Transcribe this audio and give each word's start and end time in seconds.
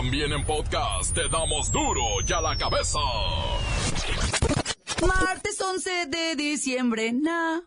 También 0.00 0.32
en 0.32 0.42
podcast 0.46 1.14
te 1.14 1.28
damos 1.28 1.70
duro 1.70 2.00
y 2.26 2.32
a 2.32 2.40
la 2.40 2.56
cabeza. 2.56 2.98
Martes 5.06 5.60
11 5.60 6.06
de 6.06 6.36
diciembre, 6.36 7.12
Navidad. 7.12 7.60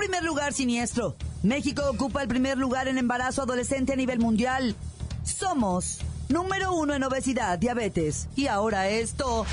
Primer 0.00 0.24
lugar 0.24 0.54
siniestro. 0.54 1.14
México 1.42 1.82
ocupa 1.90 2.22
el 2.22 2.28
primer 2.28 2.56
lugar 2.56 2.88
en 2.88 2.96
embarazo 2.96 3.42
adolescente 3.42 3.92
a 3.92 3.96
nivel 3.96 4.18
mundial. 4.18 4.74
Somos 5.24 5.98
número 6.30 6.72
uno 6.72 6.94
en 6.94 7.04
obesidad, 7.04 7.58
diabetes. 7.58 8.26
Y 8.34 8.46
ahora 8.46 8.88
esto. 8.88 9.44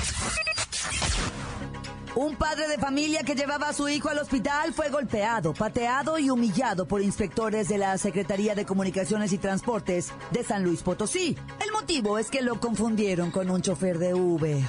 Un 2.14 2.36
padre 2.36 2.66
de 2.66 2.78
familia 2.78 3.22
que 3.22 3.34
llevaba 3.34 3.68
a 3.68 3.72
su 3.74 3.90
hijo 3.90 4.08
al 4.08 4.18
hospital 4.18 4.72
fue 4.72 4.88
golpeado, 4.88 5.52
pateado 5.52 6.18
y 6.18 6.30
humillado 6.30 6.88
por 6.88 7.02
inspectores 7.02 7.68
de 7.68 7.76
la 7.76 7.98
Secretaría 7.98 8.54
de 8.54 8.64
Comunicaciones 8.64 9.32
y 9.34 9.38
Transportes 9.38 10.12
de 10.30 10.44
San 10.44 10.64
Luis 10.64 10.82
Potosí. 10.82 11.36
El 11.62 11.72
motivo 11.72 12.18
es 12.18 12.30
que 12.30 12.40
lo 12.40 12.58
confundieron 12.58 13.30
con 13.30 13.50
un 13.50 13.60
chofer 13.60 13.98
de 13.98 14.14
Uber. 14.14 14.64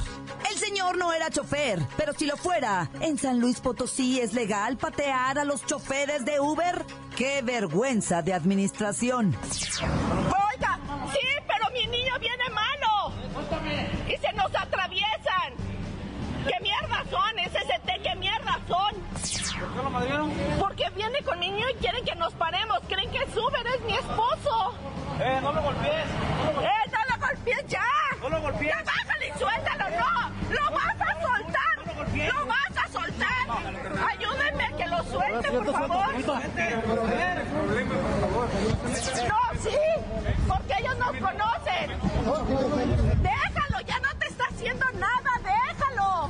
Señor 0.79 0.97
no 0.97 1.11
era 1.11 1.29
chofer, 1.29 1.85
pero 1.97 2.13
si 2.13 2.25
lo 2.25 2.38
fuera, 2.38 2.89
¿en 3.01 3.17
San 3.17 3.37
Luis 3.37 3.59
Potosí 3.59 4.21
es 4.21 4.31
legal 4.31 4.77
patear 4.77 5.37
a 5.37 5.43
los 5.43 5.65
choferes 5.65 6.23
de 6.23 6.39
Uber? 6.39 6.85
¡Qué 7.17 7.41
vergüenza 7.41 8.21
de 8.21 8.34
administración! 8.34 9.35
Oiga, 9.81 10.79
sí, 11.12 11.27
pero 11.45 11.70
mi 11.73 11.85
niño 11.85 12.13
viene 12.21 12.49
malo. 12.51 13.13
Y 14.07 14.15
se 14.26 14.31
nos 14.37 14.55
atraviesan. 14.55 15.51
¿Qué 16.48 16.55
mierda 16.62 17.04
son? 17.11 17.37
SST, 17.39 18.01
¿qué 18.01 18.15
mierda 18.15 18.57
son? 18.65 18.95
¿Por 19.59 19.73
qué 19.73 19.84
lo 19.84 19.89
madrieron? 19.89 20.32
Porque 20.59 20.89
viene 20.95 21.21
con 21.23 21.39
mi 21.39 21.51
niño 21.51 21.65
y 21.71 21.73
quieren 21.76 22.05
que 22.05 22.15
nos 22.15 22.34
paremos. 22.35 22.79
Creen 22.87 23.11
que 23.11 23.20
Suber 23.34 23.67
es 23.67 23.82
mi 23.82 23.95
esposo. 23.95 24.76
Eh, 25.20 25.39
no 25.41 25.51
lo 25.51 25.61
golpees. 25.61 26.05
No 26.37 26.45
lo 26.45 26.54
golpees. 26.54 26.71
¡Eh, 26.71 26.91
no 26.93 27.15
lo 27.17 27.27
golpees 27.27 27.67
ya! 27.67 27.84
No 28.21 28.29
lo 28.29 28.41
golpees. 28.41 28.73
¡Ya 28.77 29.09
por 35.65 35.74
favor. 35.74 36.05
No, 39.27 39.62
sí, 39.62 39.77
porque 40.48 40.74
ellos 40.79 40.98
nos 40.98 41.12
conocen. 41.18 41.91
Déjalo, 43.21 43.82
ya 43.85 43.99
no 43.99 44.20
te 44.20 44.27
está 44.27 44.46
haciendo 44.49 44.85
nada, 44.93 45.32
déjalo. 45.43 46.29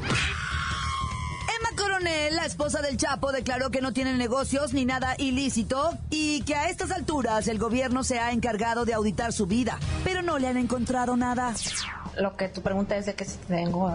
Emma 1.58 1.70
Coronel, 1.78 2.36
la 2.36 2.46
esposa 2.46 2.82
del 2.82 2.98
Chapo, 2.98 3.32
declaró 3.32 3.70
que 3.70 3.82
no 3.82 3.94
tienen 3.94 4.18
negocios 4.18 4.74
ni 4.74 4.86
nada 4.86 5.16
ilícito 5.18 5.98
y 6.10 6.42
que 6.44 6.56
a 6.56 6.70
estas 6.70 6.92
alturas 6.92 7.48
el 7.48 7.58
gobierno 7.60 8.04
se 8.04 8.20
ha 8.20 8.32
encargado 8.32 8.86
de 8.86 8.94
auditar 8.94 9.34
su 9.34 9.46
vida, 9.46 9.80
pero 10.04 10.22
no 10.22 10.38
le 10.40 10.48
han 10.48 10.58
encontrado 10.58 11.16
nada. 11.18 11.54
Lo 12.18 12.36
que 12.36 12.50
tu 12.50 12.62
pregunta 12.62 12.98
es 12.98 13.06
de 13.06 13.16
que 13.16 13.26
si 13.26 13.38
tengo 13.38 13.92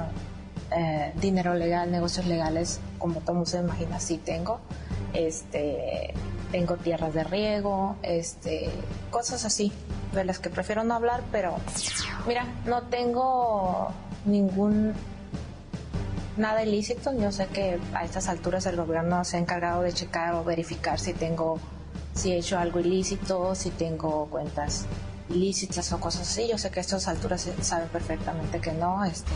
eh, 0.71 1.13
dinero 1.21 1.55
legal, 1.55 1.91
negocios 1.91 2.27
legales, 2.27 2.81
como 2.99 3.21
todo 3.21 3.35
mundo 3.35 3.51
se 3.51 3.59
imagina, 3.59 4.01
sí 4.01 4.19
tengo. 4.19 4.61
Este, 5.15 6.13
tengo 6.53 6.77
tierras 6.77 7.15
de 7.15 7.25
riego, 7.25 7.97
este, 8.03 8.71
cosas 9.11 9.45
así, 9.45 9.73
de 10.13 10.25
las 10.25 10.39
que 10.39 10.51
prefiero 10.51 10.85
no 10.85 10.95
hablar, 10.95 11.23
pero 11.33 11.57
mira, 12.27 12.47
no 12.67 12.83
tengo 12.83 13.93
ningún 14.25 14.93
nada 16.37 16.63
ilícito. 16.63 17.13
Yo 17.13 17.33
sé 17.33 17.47
que 17.47 17.79
a 17.95 18.05
estas 18.05 18.29
alturas 18.29 18.67
el 18.67 18.77
gobierno 18.77 19.25
se 19.25 19.37
ha 19.37 19.41
encargado 19.41 19.83
de 19.83 19.93
checar 19.93 20.35
o 20.35 20.45
verificar 20.45 20.99
si 20.99 21.13
tengo, 21.13 21.59
si 22.15 22.33
he 22.33 22.39
hecho 22.39 22.59
algo 22.59 22.81
ilícito, 22.81 23.55
si 23.55 23.71
tengo 23.71 24.27
cuentas 24.27 24.87
ilícitas 25.31 25.93
o 25.93 26.01
cosas 26.01 26.23
así. 26.23 26.49
Yo 26.49 26.59
sé 26.59 26.71
que 26.71 26.81
a 26.81 26.83
estas 26.83 27.09
alturas 27.09 27.43
se 27.43 27.63
sabe 27.63 27.87
perfectamente 27.87 28.61
que 28.61 28.73
no. 28.73 29.05
Este, 29.05 29.33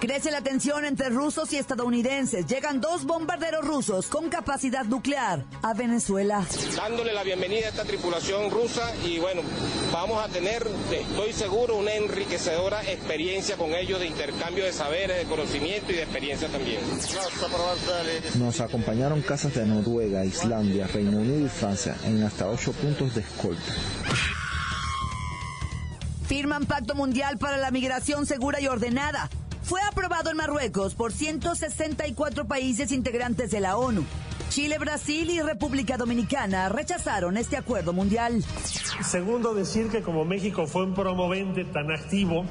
Crece 0.00 0.30
la 0.30 0.40
tensión 0.40 0.86
entre 0.86 1.10
rusos 1.10 1.52
y 1.52 1.56
estadounidenses. 1.58 2.46
Llegan 2.46 2.80
dos 2.80 3.04
bombarderos 3.04 3.66
rusos 3.66 4.06
con 4.06 4.30
capacidad 4.30 4.86
nuclear 4.86 5.44
a 5.60 5.74
Venezuela. 5.74 6.46
dándole 6.74 7.12
la 7.12 7.22
bienvenida 7.22 7.66
a 7.66 7.68
esta 7.68 7.84
tripulación 7.84 8.50
rusa 8.50 8.94
y 9.04 9.18
bueno, 9.18 9.42
vamos 9.92 10.24
a 10.24 10.28
tener, 10.28 10.66
estoy 10.90 11.34
seguro, 11.34 11.76
una 11.76 11.92
enriquecedora 11.92 12.82
experiencia 12.90 13.58
con 13.58 13.74
ellos 13.74 14.00
de 14.00 14.06
intercambio 14.06 14.64
de 14.64 14.72
saberes, 14.72 15.18
de 15.18 15.24
conocimiento 15.24 15.92
y 15.92 15.96
de 15.96 16.02
experiencia 16.04 16.48
también. 16.48 16.80
Nos 18.38 18.60
acompañaron 18.60 19.20
casas 19.20 19.54
de 19.54 19.66
Noruega, 19.66 20.24
Islandia, 20.24 20.86
Reino 20.86 21.18
Unido 21.18 21.44
y 21.44 21.48
Francia 21.50 21.94
en 22.04 22.22
hasta 22.22 22.48
ocho 22.48 22.72
puntos 22.72 23.14
de 23.14 23.20
escolta. 23.20 23.74
Firman 26.26 26.64
Pacto 26.64 26.94
Mundial 26.94 27.36
para 27.36 27.58
la 27.58 27.70
Migración 27.70 28.24
Segura 28.24 28.60
y 28.62 28.66
Ordenada. 28.66 29.28
Fue 29.70 29.80
aprobado 29.82 30.32
en 30.32 30.36
Marruecos 30.36 30.96
por 30.96 31.12
164 31.12 32.44
países 32.48 32.90
integrantes 32.90 33.52
de 33.52 33.60
la 33.60 33.76
ONU. 33.76 34.04
Chile, 34.48 34.78
Brasil 34.78 35.30
y 35.30 35.40
República 35.40 35.96
Dominicana 35.96 36.68
rechazaron 36.68 37.36
este 37.36 37.56
acuerdo 37.56 37.92
mundial. 37.92 38.42
Segundo, 39.00 39.54
decir 39.54 39.88
que 39.88 40.02
como 40.02 40.24
México 40.24 40.66
fue 40.66 40.82
un 40.82 40.94
promovente 40.94 41.64
tan 41.64 41.92
activo, 41.92 42.46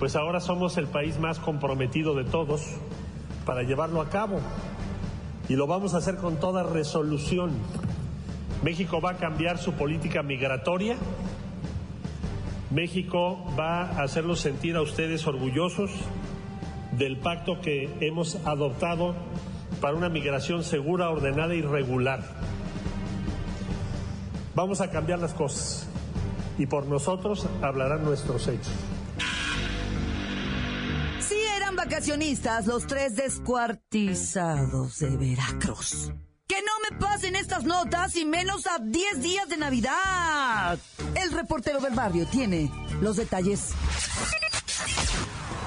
pues 0.00 0.16
ahora 0.16 0.40
somos 0.40 0.76
el 0.76 0.88
país 0.88 1.20
más 1.20 1.38
comprometido 1.38 2.16
de 2.16 2.24
todos 2.24 2.62
para 3.46 3.62
llevarlo 3.62 4.00
a 4.00 4.10
cabo. 4.10 4.40
Y 5.48 5.54
lo 5.54 5.68
vamos 5.68 5.94
a 5.94 5.98
hacer 5.98 6.16
con 6.16 6.40
toda 6.40 6.64
resolución. 6.64 7.52
México 8.64 9.00
va 9.00 9.12
a 9.12 9.16
cambiar 9.18 9.56
su 9.56 9.74
política 9.74 10.24
migratoria. 10.24 10.96
México 12.72 13.44
va 13.58 13.82
a 13.82 14.02
hacerlos 14.02 14.40
sentir 14.40 14.76
a 14.76 14.82
ustedes 14.82 15.26
orgullosos 15.26 15.90
del 16.92 17.18
pacto 17.18 17.60
que 17.60 17.90
hemos 18.00 18.36
adoptado 18.46 19.14
para 19.80 19.94
una 19.96 20.08
migración 20.08 20.64
segura, 20.64 21.10
ordenada 21.10 21.54
y 21.54 21.60
regular. 21.60 22.22
Vamos 24.54 24.80
a 24.80 24.90
cambiar 24.90 25.18
las 25.18 25.34
cosas 25.34 25.86
y 26.58 26.66
por 26.66 26.86
nosotros 26.86 27.46
hablarán 27.62 28.04
nuestros 28.04 28.48
hechos. 28.48 28.72
Sí 31.20 31.36
eran 31.56 31.76
vacacionistas 31.76 32.66
los 32.66 32.86
tres 32.86 33.16
descuartizados 33.16 34.98
de 34.98 35.16
Veracruz. 35.16 36.12
Que 36.52 36.60
no 36.60 36.90
me 36.90 36.98
pasen 36.98 37.34
estas 37.34 37.64
notas 37.64 38.14
y 38.14 38.26
menos 38.26 38.66
a 38.66 38.78
10 38.78 39.22
días 39.22 39.48
de 39.48 39.56
Navidad. 39.56 40.78
El 41.14 41.32
reportero 41.32 41.80
del 41.80 41.94
barrio 41.94 42.26
tiene 42.26 42.70
los 43.00 43.16
detalles. 43.16 43.70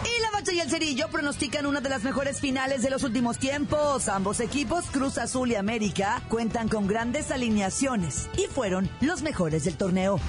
Y 0.03 0.21
la 0.21 0.29
Bacha 0.29 0.51
y 0.51 0.59
el 0.59 0.69
Cerillo 0.69 1.07
pronostican 1.07 1.65
una 1.65 1.81
de 1.81 1.89
las 1.89 2.03
mejores 2.03 2.39
finales 2.39 2.83
de 2.83 2.91
los 2.91 3.01
últimos 3.01 3.39
tiempos. 3.39 4.07
Ambos 4.09 4.39
equipos, 4.39 4.85
Cruz 4.91 5.17
Azul 5.17 5.49
y 5.49 5.55
América, 5.55 6.21
cuentan 6.29 6.69
con 6.69 6.85
grandes 6.85 7.31
alineaciones 7.31 8.29
y 8.37 8.45
fueron 8.45 8.87
los 9.01 9.23
mejores 9.23 9.63
del 9.63 9.77
torneo. 9.77 10.19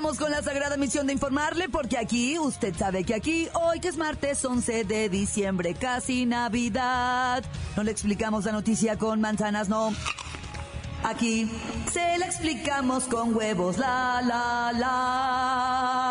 Con 0.00 0.30
la 0.30 0.42
sagrada 0.42 0.78
misión 0.78 1.06
de 1.06 1.12
informarle, 1.12 1.68
porque 1.68 1.98
aquí, 1.98 2.38
usted 2.38 2.74
sabe 2.74 3.04
que 3.04 3.14
aquí, 3.14 3.48
hoy 3.52 3.80
que 3.80 3.88
es 3.88 3.98
martes 3.98 4.42
11 4.42 4.84
de 4.84 5.10
diciembre, 5.10 5.74
casi 5.74 6.24
Navidad, 6.24 7.44
no 7.76 7.82
le 7.82 7.90
explicamos 7.90 8.46
la 8.46 8.52
noticia 8.52 8.96
con 8.96 9.20
manzanas, 9.20 9.68
no. 9.68 9.92
Aquí 11.04 11.50
se 11.92 12.16
la 12.16 12.24
explicamos 12.24 13.04
con 13.04 13.36
huevos, 13.36 13.76
la, 13.76 14.22
la, 14.22 14.72
la. 14.72 16.10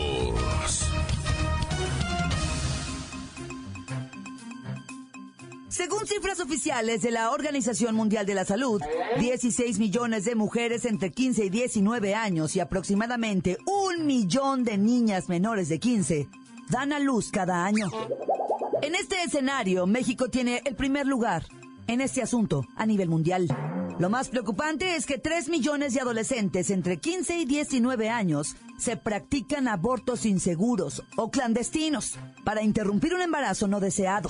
Según 5.81 6.05
cifras 6.05 6.39
oficiales 6.39 7.01
de 7.01 7.09
la 7.09 7.31
Organización 7.31 7.95
Mundial 7.95 8.27
de 8.27 8.35
la 8.35 8.45
Salud, 8.45 8.79
16 9.17 9.79
millones 9.79 10.25
de 10.25 10.35
mujeres 10.35 10.85
entre 10.85 11.09
15 11.09 11.45
y 11.45 11.49
19 11.49 12.13
años 12.13 12.55
y 12.55 12.59
aproximadamente 12.59 13.57
un 13.65 14.05
millón 14.05 14.63
de 14.63 14.77
niñas 14.77 15.27
menores 15.27 15.69
de 15.69 15.79
15 15.79 16.27
dan 16.69 16.93
a 16.93 16.99
luz 16.99 17.31
cada 17.31 17.65
año. 17.65 17.89
En 18.83 18.93
este 18.93 19.23
escenario, 19.23 19.87
México 19.87 20.29
tiene 20.29 20.61
el 20.65 20.75
primer 20.75 21.07
lugar 21.07 21.47
en 21.87 22.01
este 22.01 22.21
asunto 22.21 22.63
a 22.75 22.85
nivel 22.85 23.09
mundial. 23.09 23.47
Lo 23.99 24.09
más 24.09 24.29
preocupante 24.29 24.95
es 24.95 25.05
que 25.05 25.17
3 25.17 25.49
millones 25.49 25.93
de 25.93 26.01
adolescentes 26.01 26.69
entre 26.69 26.97
15 26.97 27.39
y 27.39 27.45
19 27.45 28.09
años 28.09 28.55
se 28.77 28.97
practican 28.97 29.67
abortos 29.67 30.25
inseguros 30.25 31.03
o 31.17 31.29
clandestinos 31.29 32.17
para 32.43 32.63
interrumpir 32.63 33.13
un 33.13 33.21
embarazo 33.21 33.67
no 33.67 33.79
deseado. 33.79 34.29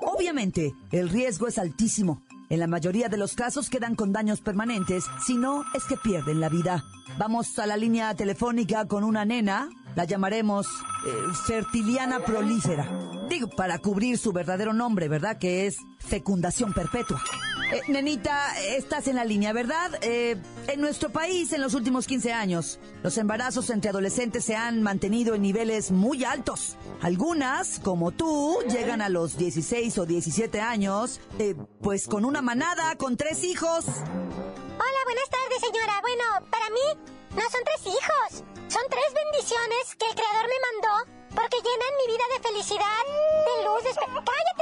Obviamente, 0.00 0.74
el 0.90 1.08
riesgo 1.10 1.48
es 1.48 1.58
altísimo. 1.58 2.22
En 2.50 2.60
la 2.60 2.66
mayoría 2.66 3.08
de 3.10 3.18
los 3.18 3.34
casos 3.34 3.68
quedan 3.68 3.94
con 3.94 4.12
daños 4.12 4.40
permanentes, 4.40 5.04
si 5.26 5.36
no 5.36 5.64
es 5.74 5.84
que 5.84 5.98
pierden 5.98 6.40
la 6.40 6.48
vida. 6.48 6.82
Vamos 7.18 7.58
a 7.58 7.66
la 7.66 7.76
línea 7.76 8.14
telefónica 8.14 8.86
con 8.86 9.04
una 9.04 9.26
nena, 9.26 9.68
la 9.94 10.04
llamaremos 10.04 10.66
eh, 10.66 11.10
Fertiliana 11.46 12.20
Prolífera. 12.20 12.88
Digo, 13.28 13.48
para 13.48 13.78
cubrir 13.78 14.16
su 14.16 14.32
verdadero 14.32 14.72
nombre, 14.72 15.08
¿verdad? 15.08 15.38
Que 15.38 15.66
es 15.66 15.76
fecundación 15.98 16.72
perpetua. 16.72 17.22
Eh, 17.70 17.82
nenita, 17.88 18.58
estás 18.60 19.08
en 19.08 19.16
la 19.16 19.24
línea, 19.24 19.52
¿verdad? 19.52 19.98
Eh, 20.00 20.36
en 20.68 20.80
nuestro 20.80 21.10
país, 21.10 21.52
en 21.52 21.60
los 21.60 21.74
últimos 21.74 22.06
15 22.06 22.32
años, 22.32 22.78
los 23.02 23.18
embarazos 23.18 23.68
entre 23.68 23.90
adolescentes 23.90 24.44
se 24.44 24.56
han 24.56 24.82
mantenido 24.82 25.34
en 25.34 25.42
niveles 25.42 25.90
muy 25.90 26.24
altos. 26.24 26.76
Algunas, 27.02 27.78
como 27.80 28.10
tú, 28.10 28.58
llegan 28.70 29.02
a 29.02 29.10
los 29.10 29.36
16 29.36 29.98
o 29.98 30.06
17 30.06 30.60
años, 30.62 31.20
eh, 31.38 31.54
pues 31.82 32.08
con 32.08 32.24
una 32.24 32.40
manada, 32.40 32.96
con 32.96 33.18
tres 33.18 33.44
hijos. 33.44 33.84
Hola, 33.86 35.00
buenas 35.04 35.28
tardes, 35.28 35.60
señora. 35.60 36.00
Bueno, 36.00 36.24
para 36.50 36.70
mí 36.70 37.12
no 37.32 37.42
son 37.50 37.60
tres 37.64 37.94
hijos, 37.94 38.44
son 38.68 38.82
tres 38.88 39.12
bendiciones 39.12 39.94
que 39.98 40.06
el 40.06 40.14
Creador 40.14 40.46
me 40.48 40.58
mandó 40.72 41.18
porque 41.34 41.58
llenan 41.60 41.92
mi 42.00 42.12
vida 42.12 42.24
de 42.32 42.48
felicidad, 42.48 43.02
de 43.46 43.64
luz, 43.64 43.84
de. 43.84 43.92
¡Cállate, 43.94 44.57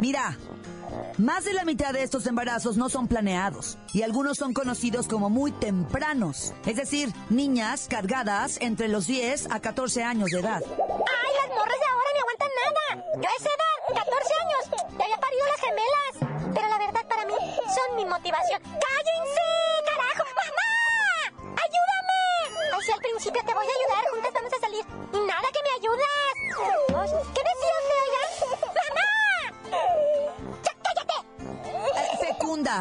Mira, 0.00 0.36
más 1.18 1.44
de 1.44 1.54
la 1.54 1.64
mitad 1.64 1.92
de 1.92 2.02
estos 2.02 2.26
embarazos 2.26 2.76
no 2.76 2.88
son 2.88 3.08
planeados 3.08 3.78
y 3.92 4.02
algunos 4.02 4.36
son 4.36 4.52
conocidos 4.52 5.08
como 5.08 5.30
muy 5.30 5.52
tempranos, 5.52 6.52
es 6.66 6.76
decir, 6.76 7.12
niñas 7.30 7.86
cargadas 7.88 8.58
entre 8.60 8.88
los 8.88 9.06
10 9.06 9.50
a 9.50 9.60
14 9.60 10.02
años 10.04 10.30
de 10.30 10.40
edad. 10.40 10.62
¡Ay, 10.62 11.32
las 11.40 11.48
morras 11.56 11.78
de 11.80 11.86
ahora 11.92 12.10
no 12.14 12.20
aguantan 12.20 12.50
nada! 12.62 13.04
Yo 13.16 13.28
a 13.28 13.32
edad, 13.32 14.04
14 14.04 14.34
años, 14.44 14.62
ya 14.98 15.04
había 15.04 15.18
parido 15.18 15.46
las 15.46 15.60
gemelas. 15.60 16.14
Pero 16.54 16.68
la 16.68 16.78
verdad 16.78 17.06
para 17.08 17.24
mí 17.26 17.34
son 17.34 17.96
mi 17.96 18.04
motivación. 18.04 18.60
¡Cállense, 18.62 19.48
carajo! 19.84 20.24
¡Mamá! 20.40 20.70
¡Ayúdame! 21.64 22.70
Ay, 22.72 22.82
si 22.84 22.92
al 22.92 23.00
principio 23.00 23.42
te 23.44 23.54
voy 23.54 23.66
a 23.66 23.74
ayudar, 23.76 24.04
juntas 24.12 24.32
vamos 24.32 24.52
a 24.52 24.60
salir. 24.60 24.84
Nada 25.26 25.48
que 25.52 25.62
me 25.64 25.72
ayudas. 25.80 26.34
¿Qué 27.34 27.42
decías, 27.50 27.82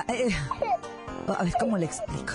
eh, 0.08 0.30
a 1.28 1.44
ver, 1.44 1.54
¿cómo 1.60 1.78
le 1.78 1.86
explico? 1.86 2.34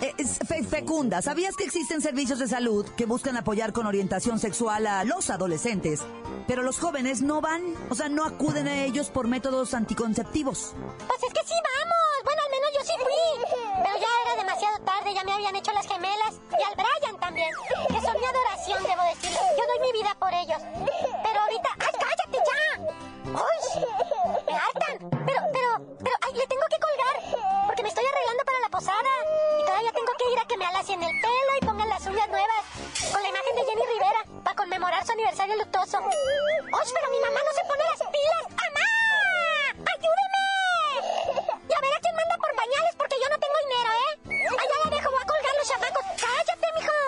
Eh, 0.00 0.64
fecunda, 0.64 1.22
¿sabías 1.22 1.56
que 1.56 1.64
existen 1.64 2.00
servicios 2.00 2.38
de 2.38 2.48
salud 2.48 2.86
que 2.96 3.06
buscan 3.06 3.36
apoyar 3.36 3.72
con 3.72 3.86
orientación 3.86 4.38
sexual 4.38 4.86
a 4.86 5.04
los 5.04 5.30
adolescentes? 5.30 6.00
Pero 6.46 6.62
los 6.62 6.78
jóvenes 6.78 7.22
no 7.22 7.40
van, 7.40 7.62
o 7.88 7.94
sea, 7.94 8.08
no 8.08 8.24
acuden 8.24 8.68
a 8.68 8.84
ellos 8.84 9.10
por 9.10 9.28
métodos 9.28 9.74
anticonceptivos. 9.74 10.74
Aniversario 35.42 35.56
luctuoso. 35.56 35.98
¡Uy, 35.98 36.88
pero 36.94 37.06
mi 37.10 37.20
mamá 37.20 37.40
no 37.42 37.52
se 37.52 37.62
pone 37.66 37.82
las 37.90 38.00
pilas! 38.14 38.44
¡Mamá! 38.62 38.88
¡Ayúdeme! 39.92 40.44
Y 41.68 41.72
a 41.72 41.80
ver 41.80 41.92
a 41.92 42.00
quién 42.00 42.14
manda 42.16 42.36
por 42.36 42.52
pañales 42.54 42.94
porque 42.96 43.16
yo 43.22 43.28
no 43.30 43.38
tengo 43.42 43.58
dinero, 43.66 43.90
¿eh? 44.02 44.12
Allá 44.52 44.76
la 44.84 44.90
dejo, 44.90 45.10
voy 45.10 45.22
a 45.22 45.26
colgar 45.26 45.54
los 45.58 45.68
chamacos. 45.68 46.04
¡Cállate, 46.22 46.66
mijo! 46.78 46.98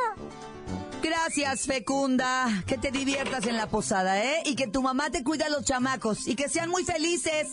Gracias, 1.02 1.66
Fecunda. 1.66 2.62
Que 2.66 2.78
te 2.78 2.90
diviertas 2.90 3.46
en 3.46 3.56
la 3.56 3.68
posada, 3.68 4.22
¿eh? 4.22 4.42
Y 4.46 4.56
que 4.56 4.66
tu 4.66 4.82
mamá 4.82 5.10
te 5.10 5.22
cuide 5.22 5.44
a 5.44 5.48
los 5.48 5.64
chamacos 5.64 6.26
y 6.26 6.34
que 6.34 6.48
sean 6.48 6.70
muy 6.70 6.84
felices. 6.84 7.48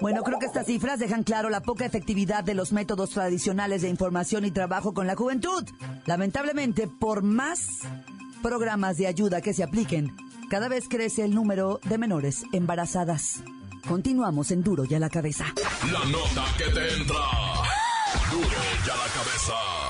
Bueno, 0.00 0.22
creo 0.22 0.38
que 0.38 0.46
estas 0.46 0.66
cifras 0.66 0.98
dejan 0.98 1.22
claro 1.22 1.48
la 1.48 1.60
poca 1.60 1.86
efectividad 1.86 2.44
de 2.44 2.54
los 2.54 2.72
métodos 2.72 3.10
tradicionales 3.10 3.82
de 3.82 3.88
información 3.88 4.44
y 4.44 4.50
trabajo 4.50 4.92
con 4.94 5.06
la 5.06 5.16
juventud. 5.16 5.64
Lamentablemente, 6.06 6.88
por 6.88 7.22
más 7.22 7.82
programas 8.42 8.96
de 8.96 9.06
ayuda 9.06 9.40
que 9.40 9.54
se 9.54 9.62
apliquen, 9.62 10.16
cada 10.50 10.68
vez 10.68 10.88
crece 10.88 11.24
el 11.24 11.34
número 11.34 11.80
de 11.84 11.98
menores 11.98 12.44
embarazadas. 12.52 13.42
Continuamos 13.86 14.50
en 14.50 14.62
Duro 14.62 14.84
y 14.88 14.94
a 14.94 14.98
la 14.98 15.08
cabeza. 15.08 15.46
La 15.90 16.04
nota 16.10 16.44
que 16.56 16.64
te 16.64 16.94
entra. 16.94 17.16
Duro 18.30 18.58
ya 18.86 18.96
la 18.96 19.08
cabeza. 19.14 19.87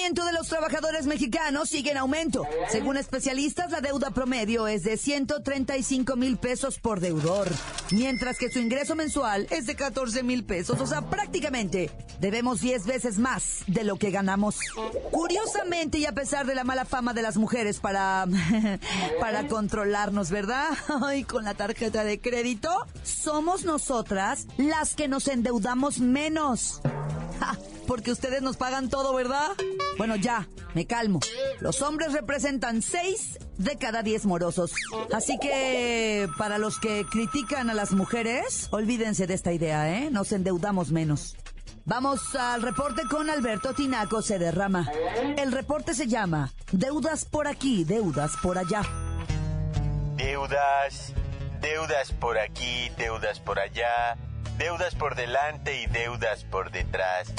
De 0.00 0.32
los 0.32 0.48
trabajadores 0.48 1.06
mexicanos 1.06 1.68
sigue 1.68 1.90
en 1.90 1.98
aumento. 1.98 2.46
Según 2.70 2.96
especialistas, 2.96 3.70
la 3.70 3.82
deuda 3.82 4.10
promedio 4.10 4.66
es 4.66 4.82
de 4.82 4.96
135 4.96 6.16
mil 6.16 6.38
pesos 6.38 6.80
por 6.80 7.00
deudor, 7.00 7.48
mientras 7.92 8.38
que 8.38 8.50
su 8.50 8.58
ingreso 8.60 8.96
mensual 8.96 9.46
es 9.50 9.66
de 9.66 9.76
14 9.76 10.22
mil 10.22 10.42
pesos. 10.42 10.80
O 10.80 10.86
sea, 10.86 11.02
prácticamente 11.02 11.90
debemos 12.18 12.60
10 12.60 12.86
veces 12.86 13.18
más 13.18 13.62
de 13.66 13.84
lo 13.84 13.96
que 13.96 14.10
ganamos. 14.10 14.56
Curiosamente, 15.12 15.98
y 15.98 16.06
a 16.06 16.12
pesar 16.12 16.46
de 16.46 16.54
la 16.54 16.64
mala 16.64 16.86
fama 16.86 17.12
de 17.12 17.22
las 17.22 17.36
mujeres 17.36 17.78
para, 17.78 18.26
para 19.20 19.46
controlarnos, 19.48 20.30
¿verdad? 20.30 20.70
Ay, 21.04 21.24
con 21.24 21.44
la 21.44 21.54
tarjeta 21.54 22.04
de 22.04 22.20
crédito, 22.20 22.86
somos 23.04 23.64
nosotras 23.64 24.46
las 24.56 24.94
que 24.94 25.08
nos 25.08 25.28
endeudamos 25.28 25.98
menos. 26.00 26.80
Ja, 27.40 27.56
porque 27.90 28.12
ustedes 28.12 28.40
nos 28.40 28.56
pagan 28.56 28.88
todo, 28.88 29.12
¿verdad? 29.12 29.48
Bueno, 29.98 30.14
ya, 30.14 30.46
me 30.74 30.86
calmo. 30.86 31.18
Los 31.58 31.82
hombres 31.82 32.12
representan 32.12 32.82
6 32.82 33.40
de 33.58 33.78
cada 33.78 34.04
10 34.04 34.26
morosos. 34.26 34.74
Así 35.12 35.40
que, 35.40 36.28
para 36.38 36.58
los 36.58 36.78
que 36.78 37.04
critican 37.10 37.68
a 37.68 37.74
las 37.74 37.90
mujeres, 37.90 38.68
olvídense 38.70 39.26
de 39.26 39.34
esta 39.34 39.52
idea, 39.52 39.92
¿eh? 39.92 40.08
Nos 40.12 40.30
endeudamos 40.30 40.92
menos. 40.92 41.36
Vamos 41.84 42.36
al 42.36 42.62
reporte 42.62 43.02
con 43.10 43.28
Alberto 43.28 43.74
Tinaco 43.74 44.22
se 44.22 44.38
derrama. 44.38 44.88
El 45.36 45.50
reporte 45.50 45.92
se 45.92 46.06
llama 46.06 46.52
Deudas 46.70 47.24
por 47.24 47.48
aquí, 47.48 47.82
deudas 47.82 48.34
por 48.40 48.56
allá. 48.56 48.82
Deudas, 50.16 51.12
deudas 51.60 52.12
por 52.12 52.38
aquí, 52.38 52.88
deudas 52.96 53.40
por 53.40 53.58
allá, 53.58 54.16
deudas 54.60 54.94
por 54.94 55.14
delante 55.14 55.80
y 55.80 55.86
deudas 55.86 56.44
por 56.44 56.70
detrás. 56.70 57.32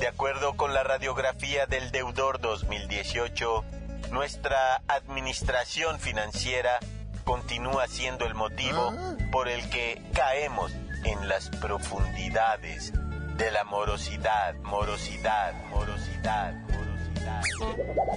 De 0.00 0.06
acuerdo 0.06 0.54
con 0.54 0.74
la 0.74 0.82
radiografía 0.82 1.64
del 1.64 1.90
deudor 1.90 2.42
2018, 2.42 3.64
nuestra 4.12 4.82
administración 4.86 5.98
financiera 5.98 6.78
continúa 7.24 7.88
siendo 7.88 8.26
el 8.26 8.34
motivo 8.34 8.92
por 9.32 9.48
el 9.48 9.66
que 9.70 10.02
caemos 10.12 10.70
en 11.04 11.26
las 11.26 11.48
profundidades 11.48 12.92
de 13.38 13.50
la 13.50 13.64
morosidad, 13.64 14.54
morosidad, 14.56 15.54
morosidad, 15.70 16.52
morosidad. 16.52 17.44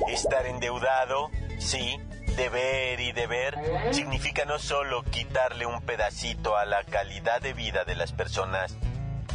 Estar 0.10 0.46
endeudado, 0.46 1.32
sí, 1.58 1.98
deber 2.36 3.00
y 3.00 3.12
deber, 3.12 3.56
significa 3.92 4.46
no 4.46 4.60
solo 4.60 5.04
quitarle 5.04 5.66
un 5.66 5.82
pedacito 5.82 6.58
a 6.58 6.66
la 6.66 6.84
calidad 6.84 7.42
de 7.42 7.54
vida 7.54 7.84
de 7.86 7.96
las 7.96 8.12
personas, 8.12 8.78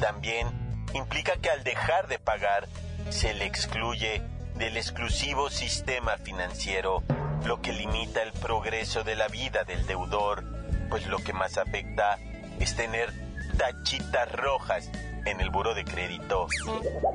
también 0.01 0.49
implica 0.95 1.37
que 1.37 1.51
al 1.51 1.65
dejar 1.65 2.09
de 2.09 2.19
pagar 2.19 2.69
se 3.11 3.35
le 3.35 3.47
excluye 3.47 4.23
del 4.57 4.77
exclusivo 4.77 5.51
sistema 5.51 6.17
financiero, 6.19 7.03
lo 7.45 7.61
que 7.61 7.73
limita 7.73 8.23
el 8.23 8.33
progreso 8.33 9.05
de 9.05 9.15
la 9.15 9.29
vida 9.29 9.65
del 9.65 9.87
deudor, 9.87 10.45
pues 10.89 11.07
lo 11.07 11.19
que 11.19 11.33
más 11.33 11.59
afecta 11.59 12.19
es 12.59 12.75
tener 12.75 13.13
tachitas 13.57 14.33
rojas 14.33 14.91
en 15.27 15.41
el 15.41 15.51
buro 15.51 15.75
de 15.75 15.85
crédito. 15.85 16.47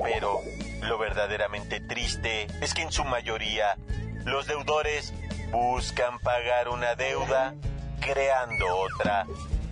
Pero 0.02 0.40
lo 0.82 0.98
verdaderamente 0.98 1.80
triste 1.80 2.46
es 2.60 2.74
que 2.74 2.82
en 2.82 2.92
su 2.92 3.04
mayoría 3.04 3.76
los 4.24 4.46
deudores 4.46 5.12
buscan 5.52 6.18
pagar 6.20 6.70
una 6.70 6.94
deuda 6.94 7.54
creando 8.00 8.66
otra, 8.78 9.26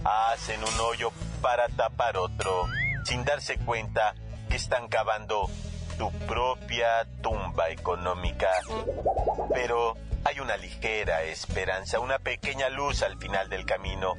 hacen 0.05 0.63
un 0.63 0.81
hoyo 0.81 1.11
para 1.41 1.69
tapar 1.69 2.19
otro, 2.19 2.67
sin 3.05 3.25
darse 3.25 3.57
cuenta 3.57 4.15
que 4.51 4.57
están 4.57 4.89
cavando 4.89 5.49
tu 5.97 6.13
propia 6.27 7.07
tumba 7.23 7.71
económica. 7.71 8.51
Pero 9.55 9.97
hay 10.25 10.39
una 10.39 10.59
ligera 10.59 11.23
esperanza, 11.23 11.99
una 11.99 12.19
pequeña 12.19 12.69
luz 12.69 13.03
al 13.03 13.17
final 13.17 13.49
del 13.49 13.65
camino. 13.65 14.17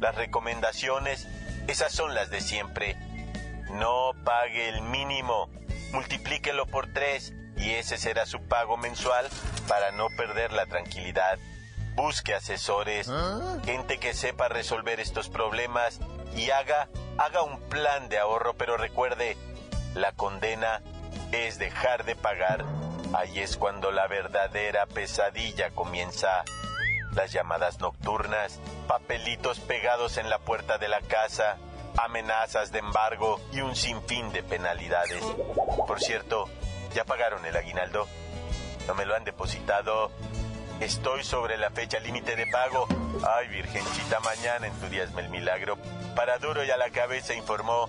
Las 0.00 0.16
recomendaciones, 0.16 1.28
esas 1.68 1.92
son 1.92 2.14
las 2.16 2.30
de 2.30 2.40
siempre. 2.40 2.96
No 3.70 4.10
pague 4.24 4.68
el 4.68 4.82
mínimo, 4.82 5.48
multiplíquelo 5.92 6.66
por 6.66 6.92
tres 6.92 7.32
y 7.56 7.72
ese 7.72 7.98
será 7.98 8.26
su 8.26 8.40
pago 8.42 8.76
mensual 8.76 9.26
para 9.68 9.90
no 9.92 10.08
perder 10.10 10.52
la 10.52 10.66
tranquilidad. 10.66 11.38
Busque 11.94 12.34
asesores, 12.34 13.10
gente 13.64 13.98
que 13.98 14.12
sepa 14.12 14.48
resolver 14.48 15.00
estos 15.00 15.30
problemas 15.30 15.98
y 16.34 16.50
haga, 16.50 16.88
haga 17.16 17.42
un 17.42 17.60
plan 17.68 18.08
de 18.10 18.18
ahorro, 18.18 18.54
pero 18.54 18.76
recuerde, 18.76 19.36
la 19.94 20.12
condena 20.12 20.82
es 21.32 21.58
dejar 21.58 22.04
de 22.04 22.14
pagar. 22.14 22.64
Ahí 23.14 23.40
es 23.40 23.56
cuando 23.56 23.90
la 23.90 24.06
verdadera 24.08 24.86
pesadilla 24.86 25.70
comienza. 25.70 26.44
Las 27.12 27.32
llamadas 27.32 27.80
nocturnas, 27.80 28.60
papelitos 28.86 29.58
pegados 29.60 30.18
en 30.18 30.28
la 30.28 30.38
puerta 30.38 30.76
de 30.76 30.88
la 30.88 31.00
casa, 31.00 31.56
amenazas 31.96 32.72
de 32.72 32.80
embargo 32.80 33.40
y 33.52 33.60
un 33.60 33.74
sinfín 33.74 34.32
de 34.32 34.42
penalidades. 34.42 35.24
Por 35.86 36.00
cierto, 36.00 36.50
¿ya 36.94 37.04
pagaron 37.04 37.44
el 37.44 37.56
aguinaldo? 37.56 38.06
¿No 38.86 38.94
me 38.94 39.04
lo 39.04 39.14
han 39.14 39.24
depositado? 39.24 40.10
Estoy 40.80 41.24
sobre 41.24 41.56
la 41.56 41.70
fecha 41.70 41.98
límite 42.00 42.36
de 42.36 42.46
pago. 42.46 42.86
Ay, 43.26 43.48
Virgencita, 43.48 44.20
mañana 44.20 44.66
en 44.66 44.72
tu 44.74 44.88
el 45.20 45.28
milagro. 45.30 45.78
Para 46.14 46.38
duro 46.38 46.64
y 46.64 46.70
a 46.70 46.76
la 46.76 46.90
cabeza 46.90 47.34
informó 47.34 47.88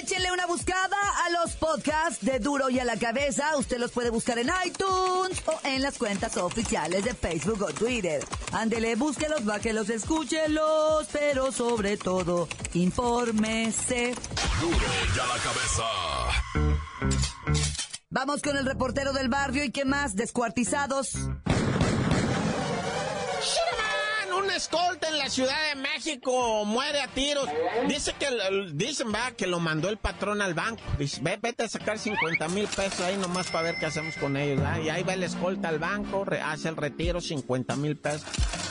Échenle 0.00 0.30
una 0.30 0.46
buscada 0.46 0.96
a 1.24 1.30
los 1.30 1.52
podcasts 1.56 2.24
de 2.24 2.38
Duro 2.38 2.68
y 2.68 2.78
a 2.78 2.84
la 2.84 2.96
Cabeza. 2.98 3.56
Usted 3.56 3.78
los 3.78 3.92
puede 3.92 4.10
buscar 4.10 4.38
en 4.38 4.50
iTunes 4.64 5.42
o 5.46 5.58
en 5.64 5.80
las 5.80 5.96
cuentas 5.96 6.36
oficiales 6.36 7.04
de 7.04 7.14
Facebook 7.14 7.62
o 7.62 7.72
Twitter. 7.72 8.22
Ándele, 8.52 8.94
búsquelos, 8.96 9.44
báquelos, 9.44 9.88
escúchelos, 9.88 11.06
pero 11.12 11.50
sobre 11.50 11.96
todo, 11.96 12.46
infórmese. 12.74 14.14
Duro 14.60 14.76
y 14.76 15.18
a 15.18 15.26
la 15.26 15.38
Cabeza. 15.42 15.84
Vamos 18.10 18.42
con 18.42 18.56
el 18.56 18.66
reportero 18.66 19.12
del 19.12 19.28
barrio 19.28 19.64
y 19.64 19.70
qué 19.70 19.84
más, 19.84 20.14
descuartizados 20.14 21.16
un 24.38 24.50
escolta 24.50 25.08
en 25.08 25.18
la 25.18 25.28
Ciudad 25.28 25.56
de 25.68 25.80
México 25.80 26.64
muere 26.64 27.00
a 27.00 27.08
tiros. 27.08 27.48
Dice 27.88 28.14
que, 28.18 28.28
dicen, 28.72 29.12
va, 29.12 29.32
que 29.32 29.46
lo 29.46 29.60
mandó 29.60 29.88
el 29.88 29.96
patrón 29.96 30.42
al 30.42 30.54
banco. 30.54 30.82
Dice, 30.98 31.20
vete 31.22 31.64
a 31.64 31.68
sacar 31.68 31.98
50 31.98 32.48
mil 32.48 32.66
pesos 32.66 33.00
ahí 33.00 33.16
nomás 33.16 33.50
para 33.50 33.64
ver 33.64 33.78
qué 33.78 33.86
hacemos 33.86 34.16
con 34.16 34.36
ellos. 34.36 34.62
Y 34.84 34.88
ahí 34.88 35.02
va 35.02 35.14
el 35.14 35.22
escolta 35.22 35.68
al 35.68 35.78
banco, 35.78 36.24
hace 36.44 36.68
el 36.68 36.76
retiro, 36.76 37.20
50 37.20 37.76
mil 37.76 37.96
pesos. 37.96 38.24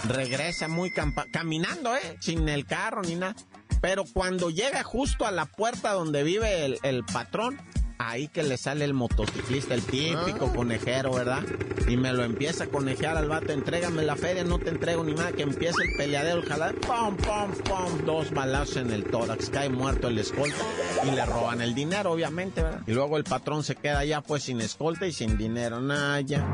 Regresa 0.08 0.68
muy 0.68 0.92
caminando, 1.32 1.96
¿eh? 1.96 2.18
Sin 2.20 2.48
el 2.50 2.66
carro 2.66 3.02
ni 3.02 3.16
nada. 3.16 3.36
Pero 3.82 4.04
cuando 4.06 4.50
llega 4.50 4.84
justo 4.84 5.26
a 5.26 5.32
la 5.32 5.46
puerta 5.46 5.94
donde 5.94 6.24
vive 6.24 6.78
el 6.82 7.06
patrón, 7.06 7.60
ahí 7.98 8.28
que 8.28 8.44
le 8.44 8.58
sale 8.58 8.86
el 8.86 8.94
motociclista, 8.94 9.74
el 9.74 9.84
típico 9.84 10.50
ah. 10.52 10.56
conejero, 10.56 11.14
¿verdad? 11.14 11.44
Y 11.88 11.98
me 11.98 12.14
lo 12.14 12.24
empieza 12.24 12.66
a 12.66 12.68
conejear 12.68 13.18
al 13.18 13.30
vato, 13.30 13.54
entrégame 13.54 14.04
la 14.04 14.16
feria, 14.16 14.44
no 14.44 14.60
te 14.60 14.70
entrego 14.70 15.04
ni 15.04 15.14
nada, 15.14 15.32
que 15.32 15.44
empieza 15.44 15.78
el 15.84 15.98
peleadero, 15.98 16.40
el 16.40 16.46
jalar, 16.46 16.76
pum, 16.76 17.16
pum, 17.18 17.52
pum, 17.64 18.06
dos 18.06 18.32
balazos 18.32 18.78
en 18.78 18.92
el 18.92 19.04
tórax, 19.04 19.50
cae 19.50 19.70
muerto 19.70 20.08
el 20.08 20.18
escolta 20.18 20.64
y 21.04 21.12
le 21.12 21.26
roban 21.26 21.62
el 21.62 21.76
dinero, 21.76 22.12
obviamente, 22.12 22.62
¿verdad? 22.62 22.82
Y 22.88 22.94
luego 22.94 23.18
el 23.18 23.24
patrón 23.24 23.64
se 23.64 23.76
queda 23.76 24.04
ya 24.06 24.22
pues 24.22 24.44
sin 24.44 24.62
escolta 24.62 25.08
y 25.08 25.12
sin 25.12 25.38
dinero, 25.38 25.82
nada, 25.82 26.22
ya. 26.22 26.46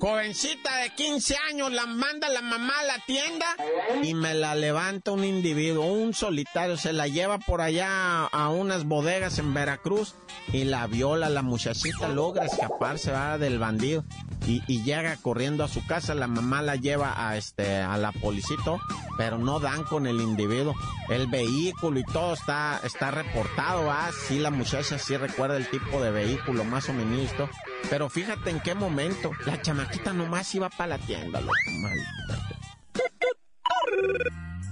Jovencita 0.00 0.78
de 0.78 0.94
15 0.94 1.36
años, 1.50 1.70
la 1.72 1.84
manda 1.84 2.30
la 2.30 2.40
mamá 2.40 2.72
a 2.80 2.84
la 2.84 2.98
tienda 3.04 3.46
y 4.02 4.14
me 4.14 4.32
la 4.32 4.54
levanta 4.54 5.12
un 5.12 5.24
individuo, 5.24 5.84
un 5.84 6.14
solitario, 6.14 6.78
se 6.78 6.94
la 6.94 7.06
lleva 7.06 7.38
por 7.38 7.60
allá 7.60 8.24
a 8.24 8.48
unas 8.48 8.84
bodegas 8.84 9.38
en 9.38 9.52
Veracruz 9.52 10.14
y 10.52 10.64
la 10.64 10.86
viola. 10.86 11.28
La 11.28 11.42
muchachita 11.42 12.08
logra 12.08 12.46
escaparse 12.46 13.10
¿verdad? 13.10 13.38
del 13.38 13.58
bandido 13.58 14.04
y, 14.46 14.82
llega 14.82 15.16
corriendo 15.16 15.64
a 15.64 15.68
su 15.68 15.84
casa. 15.86 16.14
La 16.14 16.26
mamá 16.26 16.62
la 16.62 16.76
lleva 16.76 17.28
a, 17.28 17.36
este, 17.36 17.76
a 17.78 17.96
la 17.96 18.12
policía, 18.12 18.56
pero 19.16 19.38
no 19.38 19.60
dan 19.60 19.84
con 19.84 20.06
el 20.06 20.20
individuo. 20.20 20.74
El 21.08 21.26
vehículo 21.26 22.00
y 22.00 22.04
todo 22.04 22.34
está, 22.34 22.80
está 22.84 23.10
reportado. 23.10 23.86
¿verdad? 23.86 24.10
Sí, 24.26 24.38
la 24.38 24.50
muchacha 24.50 24.98
sí 24.98 25.16
recuerda 25.16 25.56
el 25.56 25.68
tipo 25.68 26.00
de 26.00 26.10
vehículo, 26.10 26.64
más 26.64 26.88
o 26.88 26.92
menos. 26.92 27.10
Pero 27.88 28.08
fíjate 28.08 28.50
en 28.50 28.60
qué 28.60 28.74
momento. 28.74 29.30
La 29.46 29.60
chamaquita 29.60 30.12
nomás 30.12 30.54
iba 30.54 30.68
para 30.68 30.96
la 30.96 30.98
tienda, 30.98 31.40
loco, 31.40 31.54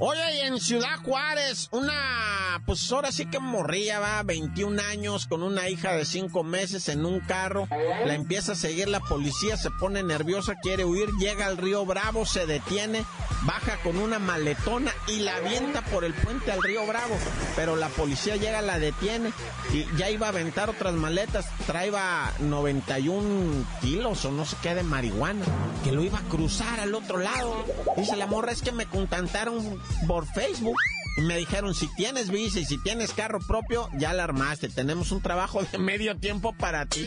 Oye, 0.01 0.37
y 0.37 0.41
en 0.47 0.61
Ciudad 0.61 1.03
Juárez, 1.05 1.69
una, 1.73 2.63
pues 2.65 2.93
ahora 2.93 3.11
sí 3.11 3.27
que 3.27 3.41
morría, 3.41 3.99
va, 3.99 4.23
21 4.23 4.81
años, 4.81 5.27
con 5.27 5.43
una 5.43 5.69
hija 5.69 5.93
de 5.93 6.05
5 6.05 6.45
meses 6.45 6.89
en 6.89 7.05
un 7.05 7.19
carro, 7.19 7.67
la 8.07 8.15
empieza 8.15 8.53
a 8.53 8.55
seguir 8.55 8.89
la 8.89 9.01
policía, 9.01 9.57
se 9.57 9.71
pone 9.73 10.05
nerviosa, 10.05 10.55
quiere 10.63 10.85
huir, 10.85 11.09
llega 11.19 11.47
al 11.47 11.57
río 11.57 11.85
Bravo, 11.85 12.27
se 12.27 12.47
detiene, 12.47 13.05
baja 13.43 13.77
con 13.83 13.99
una 13.99 14.21
maletona 14.21 14.93
y 15.09 15.19
la 15.19 15.35
avienta 15.35 15.83
por 15.83 16.05
el 16.05 16.15
puente 16.15 16.53
al 16.53 16.63
río 16.63 16.87
Bravo, 16.87 17.17
pero 17.57 17.75
la 17.75 17.89
policía 17.89 18.37
llega, 18.37 18.63
la 18.63 18.79
detiene 18.79 19.33
y 19.73 19.85
ya 19.97 20.11
iba 20.11 20.27
a 20.27 20.31
aventar 20.31 20.71
otras 20.71 20.95
maletas, 20.95 21.47
traía 21.67 22.33
91 22.39 23.67
kilos 23.81 24.25
o 24.25 24.31
no 24.31 24.45
sé 24.45 24.57
qué 24.63 24.77
de 24.77 24.85
marihuana, 24.85 25.45
que 25.83 25.91
lo 25.91 26.05
iba 26.05 26.21
a 26.21 26.23
cruzar 26.23 26.79
al 26.79 26.95
otro 26.95 27.19
lado. 27.19 27.65
Dice 27.97 28.15
la 28.15 28.29
morra, 28.29 28.53
es 28.53 28.63
que 28.63 28.71
me 28.71 28.87
contactaron 28.87 29.81
por 30.07 30.27
Facebook. 30.27 30.77
Y 31.17 31.23
me 31.23 31.37
dijeron, 31.37 31.75
si 31.75 31.89
tienes 31.97 32.31
bici, 32.31 32.65
si 32.65 32.79
tienes 32.79 33.13
carro 33.13 33.41
propio, 33.41 33.89
ya 33.99 34.13
la 34.13 34.25
armaste. 34.25 34.69
Tenemos 34.69 35.11
un 35.11 35.21
trabajo 35.21 35.63
de 35.63 35.79
medio 35.79 36.17
tiempo 36.17 36.53
para 36.53 36.87
ti. 36.87 37.07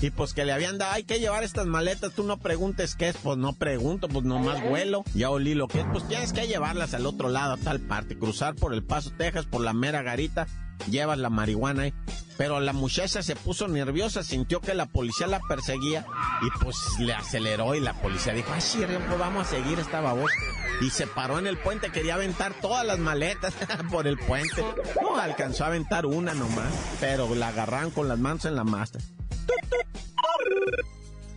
Y 0.00 0.10
pues 0.10 0.32
que 0.32 0.44
le 0.44 0.52
habían 0.52 0.78
dado, 0.78 0.92
hay 0.92 1.02
que 1.02 1.18
llevar 1.18 1.42
estas 1.42 1.66
maletas, 1.66 2.12
tú 2.12 2.22
no 2.22 2.38
preguntes 2.38 2.94
qué 2.94 3.08
es, 3.08 3.16
pues 3.16 3.36
no 3.36 3.54
pregunto, 3.54 4.08
pues 4.08 4.24
nomás 4.24 4.62
vuelo, 4.62 5.02
ya 5.12 5.28
olí 5.28 5.54
lo 5.54 5.66
que 5.66 5.80
es, 5.80 5.86
pues 5.90 6.06
tienes 6.06 6.32
que 6.32 6.46
llevarlas 6.46 6.94
al 6.94 7.04
otro 7.04 7.28
lado, 7.28 7.54
a 7.54 7.56
tal 7.56 7.80
parte, 7.80 8.16
cruzar 8.16 8.54
por 8.54 8.74
el 8.74 8.84
Paso, 8.84 9.10
Texas, 9.10 9.46
por 9.46 9.60
la 9.60 9.72
mera 9.72 10.02
garita, 10.02 10.46
llevas 10.90 11.18
la 11.18 11.30
marihuana 11.30 11.84
ahí. 11.84 11.94
Pero 12.36 12.60
la 12.60 12.72
muchacha 12.72 13.20
se 13.22 13.34
puso 13.34 13.66
nerviosa, 13.66 14.22
sintió 14.22 14.60
que 14.60 14.74
la 14.74 14.86
policía 14.86 15.26
la 15.26 15.40
perseguía 15.40 16.06
y 16.40 16.62
pues 16.62 16.76
le 17.00 17.12
aceleró 17.12 17.74
y 17.74 17.80
la 17.80 17.94
policía 17.94 18.32
dijo, 18.32 18.52
ay, 18.52 18.60
sí, 18.60 18.80
vamos 19.18 19.48
a 19.48 19.50
seguir 19.50 19.80
esta 19.80 20.00
babosa. 20.00 20.34
Y 20.80 20.90
se 20.90 21.08
paró 21.08 21.40
en 21.40 21.48
el 21.48 21.58
puente, 21.58 21.90
quería 21.90 22.14
aventar 22.14 22.54
todas 22.54 22.86
las 22.86 23.00
maletas 23.00 23.54
por 23.90 24.06
el 24.06 24.16
puente. 24.18 24.64
No, 25.02 25.16
alcanzó 25.16 25.64
a 25.64 25.68
aventar 25.68 26.06
una 26.06 26.32
nomás, 26.32 26.72
pero 27.00 27.34
la 27.34 27.48
agarraron 27.48 27.90
con 27.90 28.06
las 28.06 28.18
manos 28.20 28.44
en 28.44 28.54
la 28.54 28.62
máscara. 28.62 29.04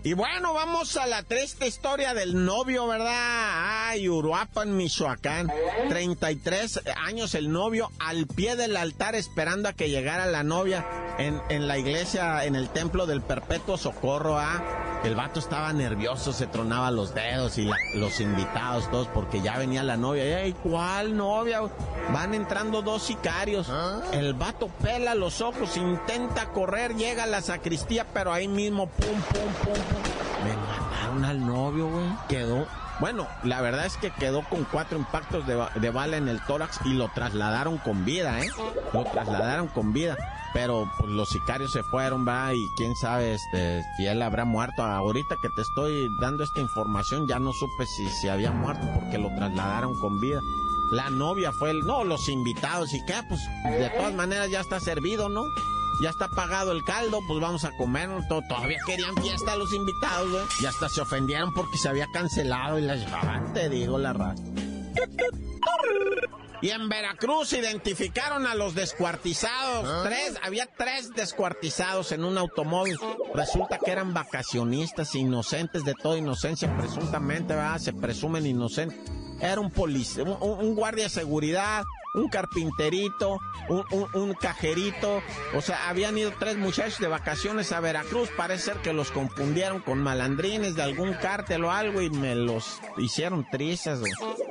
Y 0.04 0.14
bueno, 0.14 0.56
vamos 0.56 0.98
a 0.98 1.06
la 1.06 1.22
triste 1.22 1.68
historia 1.68 2.16
del 2.16 2.44
novio, 2.44 2.88
¿verdad? 2.88 3.90
Ay, 3.90 4.10
Uruapan, 4.10 4.76
Michoacán. 4.76 5.52
33 5.90 6.82
años 7.06 7.36
el 7.36 7.52
novio 7.52 7.92
al 8.00 8.26
pie 8.26 8.56
del 8.56 8.78
altar 8.78 9.14
esperando 9.14 9.70
a 9.70 9.74
que 9.74 9.92
llegara 9.92 10.26
la 10.26 10.42
novia 10.42 10.88
en, 11.20 11.40
en 11.50 11.68
la 11.68 11.78
iglesia, 11.78 12.46
en 12.46 12.56
el 12.56 12.70
templo 12.70 13.06
del 13.06 13.22
Perpetuo 13.22 13.78
Socorro, 13.78 14.40
¿ah? 14.40 14.91
El 15.04 15.16
vato 15.16 15.40
estaba 15.40 15.74
nervioso, 15.74 16.32
se 16.32 16.46
tronaba 16.46 16.92
los 16.92 17.16
dedos 17.16 17.58
y 17.58 17.68
los 17.96 18.20
invitados 18.20 18.90
todos 18.92 19.08
porque 19.08 19.42
ya 19.42 19.58
venía 19.58 19.82
la 19.82 19.98
novia. 19.98 20.46
¿Y 20.46 20.54
¿cuál 20.54 21.18
novia? 21.18 21.62
Van 22.14 22.36
entrando 22.36 22.84
dos 22.84 23.02
sicarios. 23.02 23.68
¿Ah? 23.70 24.02
El 24.12 24.36
vato 24.36 24.68
pela 24.82 25.16
los 25.16 25.42
ojos, 25.42 25.76
intenta 25.76 26.50
correr, 26.50 26.96
llega 26.96 27.24
a 27.24 27.28
la 27.28 27.42
sacristía, 27.42 28.06
pero 28.14 28.32
ahí 28.32 28.48
mismo, 28.48 28.88
pum, 28.88 29.08
pum, 29.08 29.54
pum, 29.64 29.74
pum. 29.74 30.44
Me 30.44 30.56
mataron 30.56 31.26
al 31.26 31.46
novio, 31.48 31.88
güey. 31.88 32.06
Quedó 32.28 32.68
bueno, 33.02 33.28
la 33.44 33.62
verdad 33.62 33.88
es 33.88 33.98
que 33.98 34.12
quedó 34.12 34.44
con 34.44 34.64
cuatro 34.64 34.96
impactos 34.96 35.48
de, 35.48 35.90
bala 35.90 36.18
en 36.18 36.28
el 36.28 36.40
tórax 36.46 36.82
y 36.86 36.94
lo 36.94 37.10
trasladaron 37.10 37.80
con 37.80 38.06
vida, 38.06 38.40
¿eh? 38.42 38.50
Lo 38.94 39.06
trasladaron 39.06 39.70
con 39.70 39.92
vida. 39.92 40.16
Pero 40.54 40.90
pues, 40.98 41.12
los 41.12 41.30
sicarios 41.30 41.72
se 41.72 41.84
fueron, 41.84 42.28
va, 42.28 42.54
y 42.54 42.68
quién 42.78 42.96
sabe 42.96 43.34
este, 43.34 43.84
si 43.98 44.06
él 44.06 44.22
habrá 44.22 44.46
muerto. 44.46 44.84
Ahorita 44.84 45.36
que 45.42 45.50
te 45.50 45.62
estoy 45.62 46.10
dando 46.20 46.44
esta 46.44 46.60
información, 46.60 47.28
ya 47.28 47.40
no 47.40 47.54
supe 47.54 47.86
si 47.86 48.28
había 48.28 48.52
muerto 48.52 48.88
porque 48.94 49.18
lo 49.18 49.30
trasladaron 49.36 50.00
con 50.00 50.20
vida. 50.20 50.42
La 50.92 51.10
novia 51.10 51.54
fue 51.54 51.72
el, 51.72 51.80
no, 51.82 52.04
los 52.04 52.28
invitados 52.28 52.94
y 52.94 53.06
qué, 53.06 53.16
pues 53.30 53.40
de 53.64 53.90
todas 53.92 54.14
maneras 54.14 54.50
ya 54.50 54.60
está 54.60 54.80
servido, 54.82 55.30
¿no? 55.30 55.46
ya 56.02 56.10
está 56.10 56.28
pagado 56.28 56.72
el 56.72 56.84
caldo, 56.84 57.22
pues 57.28 57.40
vamos 57.40 57.64
a 57.64 57.72
comer. 57.78 58.10
Todavía 58.28 58.80
querían 58.86 59.16
fiesta 59.18 59.56
los 59.56 59.72
invitados, 59.72 60.32
güey. 60.32 60.44
Y 60.62 60.66
hasta 60.66 60.90
se 60.90 61.02
ofendieron 61.02 61.54
porque 61.54 61.78
se 61.78 61.90
había 61.90 62.08
cancelado 62.12 62.80
y 62.80 62.82
les 62.82 63.06
ah, 63.08 63.42
te 63.54 63.70
digo 63.70 63.98
la 63.98 64.14
raza. 64.14 64.44
Y 66.62 66.70
en 66.70 66.90
Veracruz 66.90 67.54
identificaron 67.54 68.46
a 68.46 68.54
los 68.54 68.76
descuartizados. 68.76 69.88
¿Ah? 69.88 70.04
Tres, 70.06 70.38
había 70.44 70.68
tres 70.68 71.12
descuartizados 71.16 72.12
en 72.12 72.24
un 72.24 72.38
automóvil. 72.38 72.98
Resulta 73.34 73.80
que 73.84 73.92
eran 73.92 74.14
vacacionistas, 74.14 75.16
inocentes 75.16 75.84
de 75.84 75.96
toda 75.96 76.18
inocencia, 76.18 76.76
presuntamente, 76.78 77.56
¿verdad? 77.56 77.80
Se 77.80 77.94
presumen 77.94 78.46
inocentes. 78.46 79.00
Era 79.42 79.60
un 79.60 79.72
policía, 79.72 80.24
un 80.24 80.76
guardia 80.76 81.06
de 81.06 81.10
seguridad, 81.10 81.84
un 82.14 82.28
carpinterito, 82.28 83.40
un, 83.70 84.34
cajerito. 84.34 85.22
O 85.56 85.62
sea, 85.62 85.90
habían 85.90 86.18
ido 86.18 86.34
tres 86.38 86.58
muchachos 86.58 87.00
de 87.00 87.08
vacaciones 87.08 87.72
a 87.72 87.80
Veracruz. 87.80 88.30
Parece 88.36 88.72
ser 88.72 88.78
que 88.78 88.94
los 88.94 89.12
confundieron 89.12 89.80
con 89.80 90.00
malandrines 90.04 90.76
de 90.76 90.84
algún 90.84 91.14
cártel 91.14 91.64
o 91.66 91.72
algo 91.72 92.02
y 92.02 92.10
me 92.10 92.36
los 92.36 92.80
hicieron 92.98 93.48
trizas. 93.50 94.02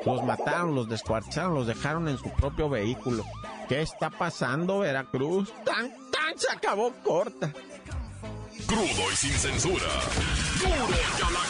Los 0.05 0.25
mataron, 0.25 0.75
los 0.75 0.89
descuartizaron, 0.89 1.55
los 1.55 1.67
dejaron 1.67 2.09
en 2.09 2.19
su 2.19 2.31
propio 2.31 2.69
vehículo. 2.69 3.25
¿Qué 3.69 3.83
está 3.83 4.11
pasando, 4.11 4.81
Veracruz? 4.81 5.53
Tan, 5.65 5.91
tan 6.11 6.39
se 6.39 6.51
acabó 6.51 6.93
corta. 7.05 7.53
Crudo 8.67 9.13
y 9.13 9.17
sin 9.17 9.33
censura. 9.33 9.87
¡Duro 10.61 10.87
a 11.27 11.31
la 11.31 11.50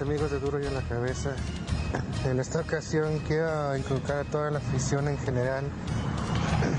amigos 0.00 0.30
de 0.30 0.40
Duro 0.40 0.60
y 0.60 0.66
a 0.66 0.70
la 0.70 0.82
Cabeza. 0.82 1.30
En 2.24 2.38
esta 2.38 2.60
ocasión 2.60 3.18
quiero 3.26 3.76
inculcar 3.76 4.18
a 4.18 4.24
toda 4.24 4.50
la 4.50 4.58
afición 4.58 5.08
en 5.08 5.16
general 5.18 5.64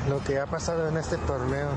lo 0.10 0.24
que 0.24 0.40
ha 0.40 0.46
pasado 0.46 0.88
en 0.88 0.98
este 0.98 1.18
torneo. 1.18 1.70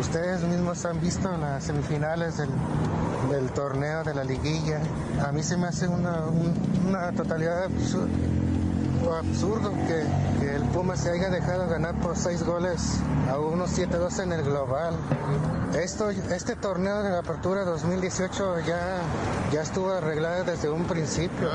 Ustedes 0.00 0.42
mismos 0.42 0.84
han 0.86 1.00
visto 1.00 1.36
las 1.36 1.64
semifinales 1.64 2.38
del, 2.38 3.50
torneo 3.50 4.04
de 4.04 4.14
la 4.14 4.24
liguilla. 4.24 4.80
A 5.26 5.32
mí 5.32 5.42
se 5.42 5.56
me 5.56 5.66
hace 5.66 5.86
una, 5.88 6.24
una 6.86 7.12
totalidad 7.12 7.68
absurdo 9.12 9.72
que, 9.86 10.24
el 10.54 10.62
Puma 10.74 10.96
se 10.96 11.10
haya 11.10 11.30
dejado 11.30 11.68
ganar 11.68 11.94
por 12.00 12.16
seis 12.16 12.44
goles 12.44 12.98
a 13.30 13.38
unos 13.38 13.76
7-2 13.76 14.22
en 14.22 14.32
el 14.32 14.42
global. 14.42 14.94
Esto, 15.74 16.10
este 16.10 16.54
torneo 16.54 17.02
de 17.02 17.10
la 17.10 17.20
apertura 17.20 17.64
2018 17.64 18.60
ya, 18.60 19.00
ya 19.52 19.62
estuvo 19.62 19.90
arreglado 19.90 20.44
desde 20.44 20.68
un 20.70 20.84
principio 20.84 21.48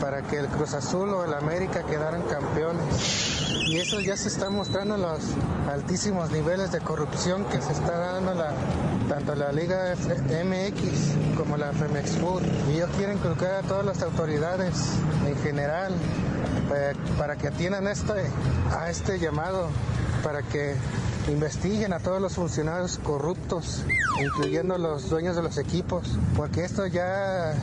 para 0.00 0.22
que 0.22 0.38
el 0.38 0.46
Cruz 0.48 0.74
Azul 0.74 1.10
o 1.10 1.24
el 1.24 1.34
América 1.34 1.84
quedaran 1.84 2.22
campeones. 2.22 3.40
Y 3.68 3.78
eso 3.78 4.00
ya 4.00 4.16
se 4.16 4.28
está 4.28 4.50
mostrando 4.50 4.96
en 4.96 5.02
los 5.02 5.20
altísimos 5.70 6.30
niveles 6.30 6.72
de 6.72 6.80
corrupción 6.80 7.44
que 7.44 7.60
se 7.60 7.72
está 7.72 7.98
dando 7.98 8.34
la, 8.34 8.52
tanto 9.08 9.34
la 9.34 9.52
Liga 9.52 9.94
MX 9.94 11.36
como 11.36 11.56
la 11.56 11.72
Femex 11.72 12.16
Food. 12.16 12.42
Y 12.68 12.78
yo 12.78 12.86
quiero 12.96 13.12
inculcar 13.12 13.56
a 13.56 13.62
todas 13.62 13.84
las 13.84 14.02
autoridades 14.02 14.74
en 15.26 15.36
general 15.36 15.92
para 17.18 17.36
que 17.36 17.48
atiendan 17.48 17.86
este, 17.88 18.12
a 18.76 18.90
este 18.90 19.18
llamado, 19.18 19.68
para 20.22 20.42
que 20.42 20.74
investiguen 21.28 21.92
a 21.92 21.98
todos 21.98 22.20
los 22.20 22.34
funcionarios 22.34 22.98
corruptos, 23.02 23.84
incluyendo 24.22 24.78
los 24.78 25.08
dueños 25.10 25.36
de 25.36 25.42
los 25.42 25.58
equipos, 25.58 26.18
porque 26.36 26.64
esto 26.64 26.86
ya, 26.86 27.54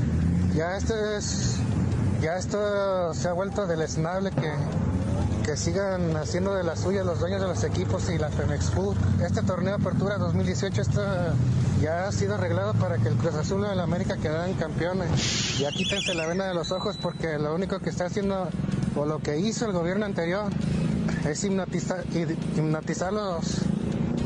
ya 0.55 0.77
esto 0.77 0.93
es, 1.15 1.57
ya 2.21 2.37
esto 2.37 3.13
se 3.13 3.27
ha 3.27 3.33
vuelto 3.33 3.65
deleznable 3.67 4.31
que, 4.31 4.51
que 5.43 5.57
sigan 5.57 6.15
haciendo 6.17 6.53
de 6.53 6.63
la 6.63 6.75
suya 6.75 7.03
los 7.03 7.19
dueños 7.19 7.41
de 7.41 7.47
los 7.47 7.63
equipos 7.63 8.09
y 8.09 8.17
la 8.17 8.29
Femex 8.29 8.71
Food. 8.71 8.97
Este 9.25 9.41
torneo 9.41 9.75
Apertura 9.75 10.17
2018 10.17 10.81
está, 10.81 11.33
ya 11.81 12.07
ha 12.07 12.11
sido 12.11 12.35
arreglado 12.35 12.73
para 12.73 12.97
que 12.97 13.07
el 13.09 13.15
Cruz 13.15 13.35
Azul 13.35 13.65
y 13.67 13.71
el 13.71 13.79
América 13.79 14.17
quedaran 14.17 14.53
campeones. 14.53 15.57
Ya 15.59 15.69
quítense 15.71 16.13
la 16.13 16.27
vena 16.27 16.47
de 16.47 16.53
los 16.53 16.71
ojos 16.71 16.97
porque 17.01 17.37
lo 17.39 17.55
único 17.55 17.79
que 17.79 17.89
está 17.89 18.05
haciendo 18.05 18.49
o 18.97 19.05
lo 19.05 19.19
que 19.19 19.37
hizo 19.37 19.65
el 19.65 19.71
gobierno 19.71 20.05
anterior 20.05 20.51
es 21.25 21.43
hipnotizar, 21.43 22.03
hipnotizarlos 22.13 23.61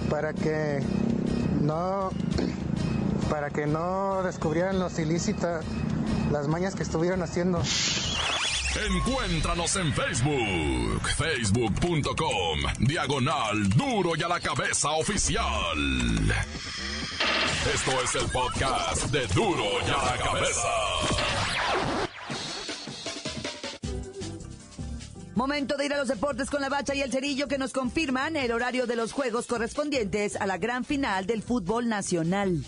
para 0.10 0.34
que 0.34 0.80
no 1.62 2.10
para 3.30 3.50
que 3.50 3.66
no 3.66 4.24
descubrieran 4.24 4.80
los 4.80 4.98
ilícitas 5.00 5.64
las 6.32 6.48
mañas 6.48 6.76
que 6.76 6.84
estuvieron 6.84 7.22
haciendo. 7.22 7.62
Encuéntranos 8.74 9.76
en 9.76 9.94
Facebook, 9.94 11.02
facebook.com, 11.18 12.60
diagonal 12.80 13.70
duro 13.70 14.14
y 14.16 14.24
a 14.24 14.30
la 14.30 14.40
cabeza 14.40 14.92
oficial. 14.92 15.78
Esto 17.74 17.92
es 18.04 18.16
el 18.16 18.30
podcast 18.32 19.06
de 19.12 19.28
duro 19.28 19.66
y 19.86 19.90
a 19.90 20.16
la 20.16 20.18
cabeza. 20.24 21.31
Momento 25.42 25.76
de 25.76 25.88
ir 25.88 25.94
a 25.96 25.98
los 25.98 26.08
deportes 26.08 26.52
con 26.52 26.62
la 26.62 26.70
bacha 26.70 26.94
y 26.94 27.02
el 27.02 27.12
cerillo 27.12 27.48
que 27.48 27.58
nos 27.58 27.74
confirman 27.74 28.36
el 28.36 28.52
horario 28.52 28.86
de 28.86 28.96
los 28.96 29.12
juegos 29.12 29.48
correspondientes 29.48 30.36
a 30.36 30.46
la 30.46 30.60
gran 30.60 30.86
final 30.86 31.26
del 31.26 31.42
fútbol 31.42 31.90
nacional. 31.90 32.64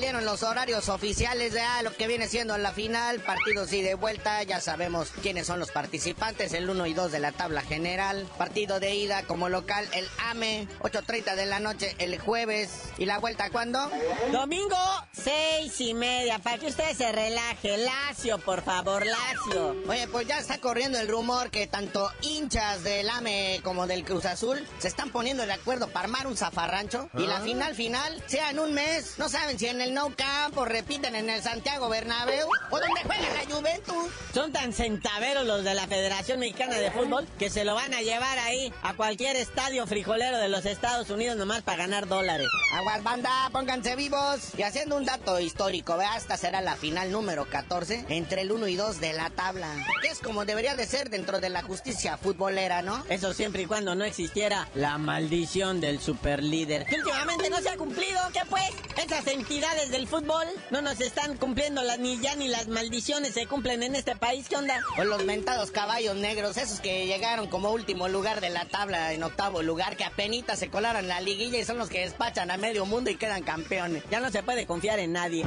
Salieron 0.00 0.24
los 0.24 0.42
horarios 0.42 0.88
oficiales 0.88 1.52
de 1.52 1.60
lo 1.84 1.94
que 1.94 2.06
viene 2.06 2.26
siendo 2.26 2.56
la 2.56 2.72
final, 2.72 3.20
partidos 3.20 3.70
y 3.74 3.82
de 3.82 3.92
vuelta. 3.92 4.42
Ya 4.44 4.58
sabemos 4.58 5.10
quiénes 5.20 5.46
son 5.46 5.58
los 5.60 5.70
participantes, 5.72 6.54
el 6.54 6.70
1 6.70 6.86
y 6.86 6.94
2 6.94 7.12
de 7.12 7.18
la 7.18 7.32
tabla 7.32 7.60
general. 7.60 8.26
Partido 8.38 8.80
de 8.80 8.94
ida 8.94 9.24
como 9.24 9.50
local, 9.50 9.86
el 9.92 10.08
AME, 10.30 10.66
8.30 10.80 11.34
de 11.34 11.44
la 11.44 11.60
noche 11.60 11.94
el 11.98 12.18
jueves. 12.18 12.70
¿Y 12.96 13.04
la 13.04 13.18
vuelta 13.18 13.50
cuándo? 13.50 13.90
Domingo, 14.32 14.78
6 15.12 15.30
Tres 15.60 15.80
y 15.80 15.92
media, 15.94 16.38
para 16.38 16.56
que 16.56 16.68
usted 16.68 16.96
se 16.96 17.12
relaje. 17.12 17.76
Lacio, 17.76 18.38
por 18.38 18.62
favor, 18.62 19.04
Lacio. 19.04 19.76
Oye, 19.86 20.08
pues 20.08 20.26
ya 20.26 20.38
está 20.38 20.58
corriendo 20.58 20.98
el 20.98 21.08
rumor 21.08 21.50
que 21.50 21.66
tanto 21.66 22.10
hinchas 22.22 22.82
del 22.84 23.10
AME 23.10 23.60
como 23.62 23.86
del 23.86 24.04
Cruz 24.04 24.24
Azul 24.24 24.66
se 24.78 24.88
están 24.88 25.10
poniendo 25.10 25.44
de 25.44 25.52
acuerdo 25.52 25.88
para 25.88 26.04
armar 26.06 26.26
un 26.26 26.36
zafarrancho. 26.38 27.10
Y 27.18 27.26
la 27.26 27.36
Ah. 27.38 27.42
final 27.42 27.74
final 27.74 28.22
sea 28.26 28.50
en 28.50 28.58
un 28.60 28.72
mes. 28.72 29.18
No 29.18 29.28
saben 29.28 29.58
si 29.58 29.66
en 29.66 29.80
el 29.82 29.89
Nou 29.90 30.12
Camp 30.16 30.56
o 30.56 30.64
repiten 30.64 31.14
en 31.14 31.30
el 31.30 31.42
Santiago 31.42 31.88
Bernabéu 31.88 32.48
o 32.70 32.78
donde 32.78 33.00
juega 33.02 33.28
la 33.34 33.54
Juventus. 33.54 34.12
Son 34.32 34.52
tan 34.52 34.72
centaveros 34.72 35.46
los 35.46 35.64
de 35.64 35.74
la 35.74 35.86
Federación 35.86 36.38
Mexicana 36.38 36.76
de 36.76 36.90
Fútbol 36.90 37.26
que 37.38 37.50
se 37.50 37.64
lo 37.64 37.74
van 37.74 37.92
a 37.94 38.02
llevar 38.02 38.38
ahí 38.38 38.72
a 38.82 38.94
cualquier 38.94 39.36
estadio 39.36 39.86
frijolero 39.86 40.38
de 40.38 40.48
los 40.48 40.66
Estados 40.66 41.10
Unidos 41.10 41.36
nomás 41.36 41.62
para 41.62 41.78
ganar 41.78 42.06
dólares. 42.06 42.46
Aguas 42.74 43.02
banda, 43.02 43.48
pónganse 43.52 43.96
vivos. 43.96 44.40
Y 44.56 44.62
haciendo 44.62 44.96
un 44.96 45.04
dato 45.04 45.40
histórico, 45.40 45.96
vea, 45.96 46.16
esta 46.16 46.36
será 46.36 46.60
la 46.60 46.76
final 46.76 47.10
número 47.10 47.46
14 47.46 48.04
entre 48.08 48.42
el 48.42 48.52
1 48.52 48.68
y 48.68 48.76
2 48.76 49.00
de 49.00 49.12
la 49.12 49.30
tabla. 49.30 49.68
Que 50.02 50.08
es 50.08 50.20
como 50.20 50.44
debería 50.44 50.76
de 50.76 50.86
ser 50.86 51.10
dentro 51.10 51.40
de 51.40 51.48
la 51.48 51.62
justicia 51.62 52.16
futbolera, 52.16 52.82
¿no? 52.82 53.04
Eso 53.08 53.32
siempre 53.32 53.62
y 53.62 53.66
cuando 53.66 53.94
no 53.94 54.04
existiera 54.04 54.68
la 54.74 54.98
maldición 54.98 55.80
del 55.80 56.00
superlíder. 56.00 56.86
Que 56.86 56.96
últimamente 56.96 57.50
no 57.50 57.60
se 57.60 57.70
ha 57.70 57.76
cumplido, 57.76 58.20
¿qué 58.32 58.40
pues? 58.48 58.70
Esas 59.02 59.26
entidades 59.26 59.69
del 59.70 60.08
fútbol 60.08 60.46
no 60.70 60.82
nos 60.82 61.00
están 61.00 61.36
cumpliendo 61.36 61.82
las 61.82 62.00
ni 62.00 62.18
ya 62.20 62.34
ni 62.34 62.48
las 62.48 62.66
maldiciones 62.66 63.34
se 63.34 63.46
cumplen 63.46 63.84
en 63.84 63.94
este 63.94 64.16
país, 64.16 64.48
¿qué 64.48 64.56
onda? 64.56 64.80
O 64.98 65.04
los 65.04 65.24
mentados 65.24 65.70
caballos 65.70 66.16
negros, 66.16 66.56
esos 66.56 66.80
que 66.80 67.06
llegaron 67.06 67.46
como 67.46 67.70
último 67.70 68.08
lugar 68.08 68.40
de 68.40 68.50
la 68.50 68.64
tabla 68.64 69.12
en 69.12 69.22
octavo 69.22 69.62
lugar, 69.62 69.96
que 69.96 70.04
apenas 70.04 70.58
se 70.58 70.68
colaron 70.68 71.06
la 71.06 71.20
liguilla 71.20 71.58
y 71.58 71.64
son 71.64 71.78
los 71.78 71.88
que 71.88 72.00
despachan 72.00 72.50
a 72.50 72.56
medio 72.56 72.84
mundo 72.84 73.10
y 73.10 73.16
quedan 73.16 73.44
campeones. 73.44 74.02
Ya 74.10 74.18
no 74.18 74.30
se 74.30 74.42
puede 74.42 74.66
confiar 74.66 74.98
en 74.98 75.12
nadie. 75.12 75.44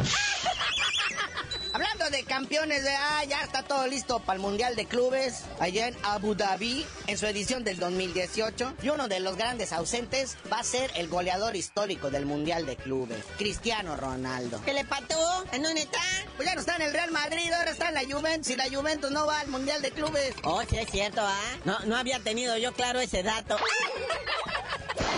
Hablando 1.74 2.08
de 2.12 2.24
campeones, 2.24 2.84
de, 2.84 2.92
ah, 2.92 3.24
ya 3.28 3.42
está 3.42 3.64
todo 3.64 3.88
listo 3.88 4.20
para 4.20 4.36
el 4.36 4.42
Mundial 4.42 4.76
de 4.76 4.86
Clubes, 4.86 5.46
allá 5.60 5.88
en 5.88 5.98
Abu 6.04 6.36
Dhabi, 6.36 6.86
en 7.08 7.18
su 7.18 7.26
edición 7.26 7.64
del 7.64 7.80
2018. 7.80 8.76
Y 8.84 8.90
uno 8.90 9.08
de 9.08 9.20
los 9.20 9.38
grandes 9.38 9.74
ausentes 9.74 10.38
va 10.52 10.60
a 10.60 10.64
ser 10.64 10.92
el 10.96 11.08
goleador 11.08 11.56
histórico 11.56 12.12
del 12.12 12.28
Mundial 12.28 12.68
de 12.68 12.76
Clubes, 12.76 13.26
Cristiano 13.40 13.96
Ronaldo. 13.96 14.62
¿Qué 14.64 14.74
le 14.74 14.86
pató? 14.86 15.46
¿En 15.52 15.64
dónde 15.64 15.82
está? 15.82 16.00
Pues 16.36 16.48
ya 16.48 16.54
no 16.54 16.62
está 16.62 16.76
en 16.76 16.84
el 16.84 16.94
Real 16.94 17.10
Madrid, 17.10 17.52
ahora 17.52 17.72
está 17.72 17.90
en 17.90 17.96
la 17.96 18.04
Juventus 18.04 18.52
y 18.52 18.56
la 18.56 18.70
Juventus 18.70 19.10
no 19.10 19.26
va 19.26 19.40
al 19.40 19.48
Mundial 19.48 19.82
de 19.82 19.90
Clubes. 19.90 20.36
Oh, 20.44 20.62
sí 20.70 20.78
es 20.78 20.92
cierto, 20.92 21.22
¿ah? 21.22 21.58
No, 21.66 21.80
no 21.86 21.98
había 21.98 22.20
tenido 22.20 22.56
yo 22.58 22.72
claro 22.74 23.00
ese 23.00 23.24
dato. 23.24 23.58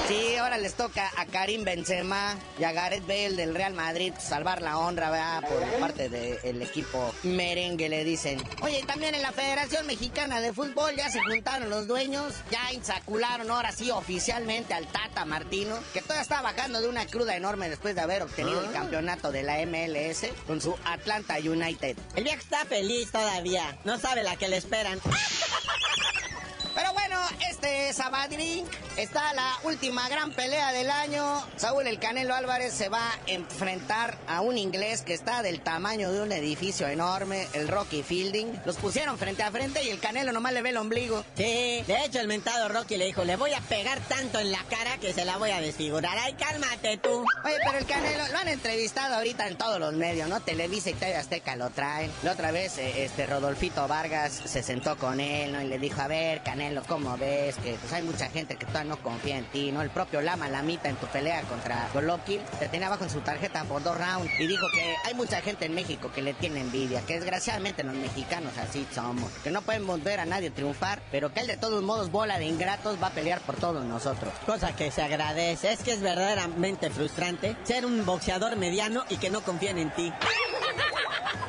Sí, 0.08 0.36
ahora 0.36 0.60
les 0.60 0.76
toca 0.76 1.12
a 1.18 1.26
Karim 1.26 1.64
Benzema 1.64 2.38
y 2.60 2.64
a 2.64 2.72
Gareth 2.72 3.08
Bale 3.08 3.32
del 3.32 3.56
Real 3.56 3.74
Madrid 3.74 4.14
salvar 4.20 4.62
la 4.62 4.78
honra, 4.78 5.10
¿verdad? 5.10 5.44
Por 5.50 5.80
parte 5.80 6.10
del 6.10 6.62
equipo 6.62 7.12
merengue, 7.24 7.90
le 7.90 8.04
dicen. 8.04 8.42
Oye, 8.62 8.80
y 8.80 8.84
también 8.84 9.16
en 9.16 9.24
la 9.24 9.32
Federación 9.32 9.88
Mexicana 9.88 10.42
de 10.42 10.54
Fútbol 10.54 10.96
ya 10.96 11.10
se 11.10 11.20
juntaron 11.22 11.72
los 11.72 11.88
dueños, 11.88 12.34
ya 12.52 12.72
insacularon 12.72 13.50
ahora 13.50 13.72
sí 13.72 13.90
oficialmente 13.90 14.76
al 14.76 14.86
Tata 14.88 15.26
Martino, 15.26 15.80
que 15.92 16.02
todavía 16.02 16.22
está 16.22 16.42
bajando 16.42 16.82
de 16.82 16.88
una 16.88 17.08
cruda 17.08 17.36
enorme 17.36 17.68
después 17.68 17.96
de 17.96 18.02
haber 18.02 18.22
obtenido 18.22 18.64
el 18.64 18.72
campeonato 18.72 19.32
de 19.32 19.42
la 19.42 19.66
MLS 19.66 20.28
con 20.46 20.62
su 20.62 20.76
Atlanta 20.86 21.38
United. 21.40 21.98
El 22.16 22.24
viejo 22.24 22.40
está 22.40 22.64
feliz 22.66 23.12
todavía. 23.12 23.76
No 23.86 23.98
sabe 23.98 24.22
la 24.22 24.36
que 24.36 24.50
le 24.50 24.58
esperan. 24.58 25.00
Bueno, 27.16 27.30
este 27.50 27.94
sabadrín 27.94 28.66
está 28.98 29.34
la 29.34 29.58
última 29.64 30.10
gran 30.10 30.32
pelea 30.32 30.74
del 30.74 30.90
año. 30.90 31.42
Saúl 31.56 31.88
El 31.88 31.98
Canelo 31.98 32.36
Álvarez 32.36 32.74
se 32.74 32.90
va 32.90 33.00
a 33.00 33.20
enfrentar 33.28 34.18
a 34.28 34.42
un 34.42 34.58
inglés 34.58 35.02
que 35.02 35.14
está 35.14 35.42
del 35.42 35.62
tamaño 35.62 36.12
de 36.12 36.22
un 36.22 36.32
edificio 36.34 36.88
enorme, 36.88 37.48
el 37.54 37.70
Rocky 37.70 38.04
Fielding. 38.04 38.60
Los 38.66 38.76
pusieron 38.76 39.18
frente 39.18 39.44
a 39.44 39.52
frente 39.52 39.82
y 39.84 39.92
el 39.92 40.00
Canelo 40.00 40.34
nomás 40.34 40.52
le 40.52 40.62
ve 40.62 40.72
el 40.72 40.78
ombligo. 40.78 41.24
Sí, 41.36 41.84
de 41.88 42.06
hecho 42.06 42.20
el 42.20 42.28
mentado 42.28 42.68
Rocky 42.68 42.98
le 42.98 43.06
dijo, 43.06 43.24
le 43.24 43.38
voy 43.38 43.54
a 43.54 43.62
pegar 43.62 44.00
tanto 44.10 44.40
en 44.40 44.52
la 44.52 44.64
cara 44.70 44.98
que 44.98 45.14
se 45.14 45.24
la 45.24 45.38
voy 45.38 45.52
a 45.52 45.62
desfigurar. 45.62 46.18
Ay, 46.18 46.34
cálmate 46.34 46.98
tú. 46.98 47.26
Oye, 47.46 47.58
pero 47.66 47.78
el 47.78 47.86
Canelo 47.86 48.28
lo 48.28 48.40
han 48.40 48.50
entrevistado 48.50 49.16
ahorita 49.16 49.48
en 49.48 49.58
todos 49.58 49.80
los 49.80 49.94
medios, 49.94 50.28
¿no? 50.28 50.42
Televisa 50.42 50.90
y 50.90 50.94
TV 50.96 51.16
Azteca 51.16 51.56
lo 51.56 51.70
traen. 51.70 52.12
La 52.24 52.34
otra 52.34 52.52
vez, 52.52 52.78
eh, 52.78 53.06
este 53.06 53.26
Rodolfito 53.26 53.88
Vargas 53.88 54.42
se 54.46 54.62
sentó 54.62 54.98
con 54.98 55.22
él, 55.22 55.54
¿no? 55.54 55.62
Y 55.62 55.68
le 55.68 55.80
dijo, 55.80 56.02
a 56.02 56.08
ver, 56.08 56.44
Canelo, 56.44 56.84
¿cómo 56.84 57.05
ves? 57.14 57.56
Que 57.58 57.76
pues 57.76 57.94
hay 57.94 58.04
mucha 58.04 58.30
gente 58.30 58.56
que 58.56 58.66
todavía 58.66 58.96
no 58.96 59.02
confía 59.02 59.38
en 59.38 59.46
ti, 59.46 59.72
¿no? 59.72 59.82
El 59.82 59.90
propio 59.90 60.22
Lama 60.22 60.50
Lamita 60.50 60.90
en 60.90 60.96
tu 60.96 61.08
pelea 61.08 61.42
contra 61.44 61.90
Golovkin 61.94 62.42
te 62.60 62.68
tenía 62.68 62.88
abajo 62.88 63.04
en 63.04 63.10
su 63.10 63.22
tarjeta 63.22 63.64
por 63.64 63.84
dos 63.84 63.98
rounds 63.98 64.32
y 64.40 64.48
dijo 64.48 64.66
que 64.74 64.96
hay 65.06 65.14
mucha 65.14 65.42
gente 65.42 65.66
en 65.66 65.76
México 65.76 66.12
que 66.14 66.22
le 66.22 66.34
tiene 66.34 66.62
envidia, 66.62 67.02
que 67.06 67.16
desgraciadamente 67.16 67.84
los 67.84 67.96
mexicanos 67.96 68.58
así 68.58 68.86
somos, 68.94 69.32
que 69.44 69.52
no 69.52 69.62
podemos 69.62 70.04
ver 70.04 70.20
a 70.20 70.26
nadie 70.26 70.50
triunfar, 70.50 71.02
pero 71.12 71.32
que 71.32 71.42
él 71.42 71.48
de 71.48 71.58
todos 71.58 71.84
modos, 71.84 72.12
bola 72.12 72.40
de 72.40 72.46
ingratos, 72.46 73.02
va 73.02 73.08
a 73.08 73.12
pelear 73.12 73.40
por 73.42 73.56
todos 73.56 73.86
nosotros. 73.86 74.34
Cosa 74.46 74.76
que 74.76 74.92
se 74.92 75.02
agradece. 75.02 75.72
Es 75.72 75.84
que 75.84 75.94
es 75.94 76.02
verdaderamente 76.02 76.90
frustrante 76.90 77.56
ser 77.64 77.86
un 77.86 78.06
boxeador 78.06 78.56
mediano 78.56 79.04
y 79.10 79.18
que 79.18 79.30
no 79.30 79.42
confíen 79.42 79.78
en 79.78 79.92
ti. 79.92 80.12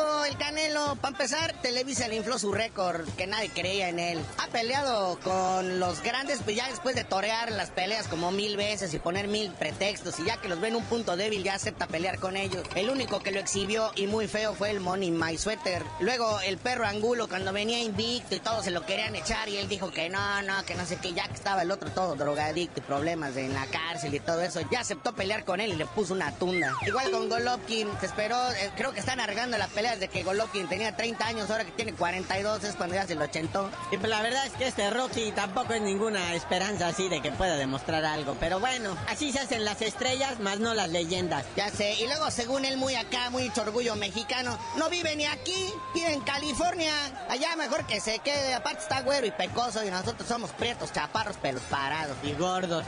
Ganado 0.00 0.24
el 0.24 0.36
Canelo. 0.36 0.96
Para 0.96 1.12
empezar, 1.12 1.52
Televisa 1.60 2.08
le 2.08 2.16
infló 2.16 2.38
su 2.38 2.52
récord, 2.52 3.06
que 3.16 3.26
nadie 3.26 3.50
creía 3.50 3.88
en 3.88 3.98
él. 3.98 4.18
Ha 4.38 4.46
peleado 4.48 5.18
con 5.20 5.78
los 5.78 6.02
grandes, 6.02 6.40
pues 6.42 6.56
ya 6.56 6.68
después 6.68 6.94
de 6.94 7.04
torear 7.04 7.50
las 7.52 7.70
peleas 7.70 8.08
como 8.08 8.30
mil 8.30 8.56
veces 8.56 8.92
y 8.94 8.98
poner 8.98 9.28
mil 9.28 9.50
pretextos, 9.52 10.18
y 10.20 10.24
ya 10.24 10.38
que 10.38 10.48
los 10.48 10.60
ven 10.60 10.76
un 10.76 10.84
punto 10.84 11.16
débil, 11.16 11.42
ya 11.42 11.54
acepta 11.54 11.86
pelear 11.86 12.18
con 12.18 12.36
ellos. 12.36 12.62
El 12.74 12.90
único 12.90 13.20
que 13.20 13.30
lo 13.30 13.40
exhibió 13.40 13.92
y 13.94 14.06
muy 14.06 14.26
feo 14.26 14.54
fue 14.54 14.70
el 14.70 14.80
Money 14.80 15.10
My 15.10 15.36
Sweater. 15.36 15.82
Luego 16.00 16.40
el 16.40 16.58
perro 16.58 16.86
Angulo, 16.86 17.28
cuando 17.28 17.52
venía 17.52 17.80
invicto 17.80 18.34
y 18.34 18.40
todos 18.40 18.64
se 18.64 18.70
lo 18.70 18.86
querían 18.86 19.14
echar, 19.16 19.48
y 19.48 19.58
él 19.58 19.68
dijo 19.68 19.90
que 19.90 20.08
no, 20.08 20.42
no, 20.42 20.64
que 20.64 20.74
no 20.74 20.86
sé 20.86 20.96
qué, 20.96 21.12
ya 21.12 21.28
que 21.28 21.34
estaba 21.34 21.62
el 21.62 21.70
otro 21.70 21.90
todo 21.90 22.14
drogadicto 22.14 22.80
y 22.80 22.82
problemas 22.82 23.36
en 23.36 23.52
la 23.52 23.66
cárcel 23.66 24.14
y 24.14 24.20
todo 24.20 24.40
eso, 24.42 24.60
ya 24.70 24.80
aceptó 24.80 25.14
pelear 25.14 25.44
con 25.44 25.60
él 25.60 25.72
y 25.72 25.76
le 25.76 25.86
puso 25.86 26.14
una 26.14 26.32
tunda. 26.32 26.74
Igual 26.86 27.10
con 27.10 27.28
Golovkin, 27.28 27.88
se 28.00 28.06
esperó, 28.06 28.50
eh, 28.52 28.70
creo 28.76 28.92
que 28.92 29.00
están 29.00 29.20
arreglando 29.20 29.58
las 29.58 29.70
de 29.98 30.08
que 30.08 30.22
Golovkin 30.22 30.68
tenía 30.68 30.94
30 30.94 31.26
años, 31.26 31.50
ahora 31.50 31.64
que 31.64 31.72
tiene 31.72 31.94
42, 31.94 32.64
es 32.64 32.76
cuando 32.76 32.94
ya 32.94 33.06
se 33.06 33.14
lo 33.14 33.24
ochentó. 33.24 33.70
Y 33.90 33.96
pues 33.96 34.08
la 34.08 34.22
verdad 34.22 34.46
es 34.46 34.52
que 34.52 34.68
este 34.68 34.90
Rocky 34.90 35.32
tampoco 35.32 35.72
es 35.72 35.82
ninguna 35.82 36.34
esperanza 36.34 36.88
así 36.88 37.08
de 37.08 37.20
que 37.20 37.32
pueda 37.32 37.56
demostrar 37.56 38.04
algo. 38.04 38.36
Pero 38.38 38.60
bueno, 38.60 38.96
así 39.08 39.32
se 39.32 39.40
hacen 39.40 39.64
las 39.64 39.82
estrellas, 39.82 40.38
más 40.40 40.60
no 40.60 40.74
las 40.74 40.90
leyendas. 40.90 41.44
Ya 41.56 41.70
sé, 41.70 41.94
y 41.94 42.06
luego 42.06 42.30
según 42.30 42.64
él 42.64 42.76
muy 42.76 42.94
acá, 42.94 43.30
muy 43.30 43.50
orgullo 43.60 43.96
mexicano, 43.96 44.58
no 44.76 44.88
vive 44.88 45.16
ni 45.16 45.26
aquí, 45.26 45.72
vive 45.94 46.12
en 46.12 46.20
California. 46.20 46.92
Allá 47.28 47.56
mejor 47.56 47.86
que 47.86 48.00
se 48.00 48.18
quede, 48.20 48.54
aparte 48.54 48.82
está 48.82 49.00
güero 49.00 49.26
y 49.26 49.30
pecoso 49.30 49.84
y 49.84 49.90
nosotros 49.90 50.28
somos 50.28 50.50
prietos, 50.52 50.92
chaparros, 50.92 51.36
pelos 51.36 51.62
parados. 51.62 52.16
Y 52.22 52.32
gordos. 52.32 52.84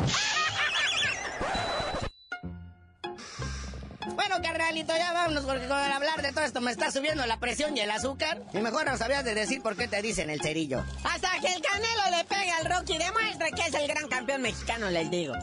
Bueno, 4.14 4.36
carnalito, 4.42 4.94
ya 4.96 5.12
vámonos 5.12 5.44
porque 5.44 5.66
con 5.66 5.76
hablar 5.78 6.22
de 6.22 6.32
todo 6.32 6.44
esto 6.44 6.60
me 6.60 6.70
está 6.70 6.90
subiendo 6.90 7.24
la 7.26 7.38
presión 7.38 7.76
y 7.76 7.80
el 7.80 7.90
azúcar. 7.90 8.42
Y 8.52 8.58
mejor 8.58 8.86
no 8.86 8.96
sabías 8.96 9.24
de 9.24 9.34
decir 9.34 9.62
por 9.62 9.76
qué 9.76 9.88
te 9.88 10.02
dicen 10.02 10.30
el 10.30 10.40
cerillo. 10.40 10.84
Hasta 11.04 11.30
que 11.40 11.52
el 11.52 11.62
Canelo 11.62 12.16
le 12.16 12.24
pegue 12.24 12.50
al 12.50 12.64
Rocky, 12.66 12.98
demuestre 12.98 13.50
que 13.52 13.62
es 13.62 13.74
el 13.74 13.88
gran 13.88 14.08
campeón 14.08 14.42
mexicano, 14.42 14.90
les 14.90 15.10
digo. 15.10 15.34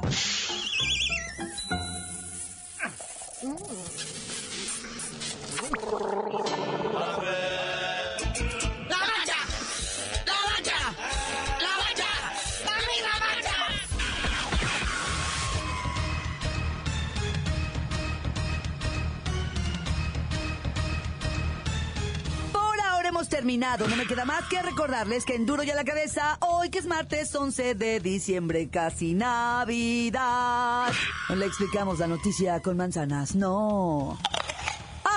Terminado. 23.59 23.87
No 23.87 23.95
me 23.95 24.05
queda 24.05 24.25
más 24.25 24.45
que 24.45 24.61
recordarles 24.61 25.25
que 25.25 25.35
en 25.35 25.45
Duro 25.45 25.63
y 25.63 25.69
a 25.69 25.75
la 25.75 25.83
cabeza, 25.83 26.37
hoy 26.39 26.69
que 26.69 26.79
es 26.79 26.85
martes 26.85 27.35
11 27.35 27.75
de 27.75 27.99
diciembre, 27.99 28.69
casi 28.69 29.13
Navidad. 29.13 30.93
No 31.27 31.35
le 31.35 31.45
explicamos 31.45 31.99
la 31.99 32.07
noticia 32.07 32.61
con 32.61 32.77
manzanas, 32.77 33.35
no. 33.35 34.17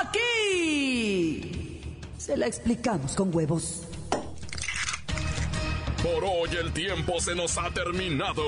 Aquí 0.03 1.81
se 2.19 2.37
la 2.37 2.47
explicamos 2.47 3.15
con 3.15 3.33
huevos. 3.35 3.85
Por 6.03 6.25
hoy 6.25 6.51
el 6.61 6.73
tiempo 6.73 7.21
se 7.21 7.37
nos 7.37 7.57
ha 7.59 7.71
terminado. 7.71 8.43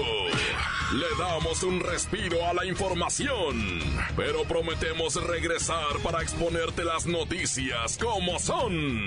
Le 0.92 1.07
damos 1.18 1.62
un 1.62 1.78
respiro 1.78 2.44
a 2.48 2.52
la 2.52 2.66
información, 2.66 3.80
pero 4.16 4.42
prometemos 4.42 5.14
regresar 5.24 5.98
para 6.02 6.20
exponerte 6.20 6.85
las 6.85 7.07
noticias 7.07 7.96
como 7.96 8.40
son. 8.40 9.07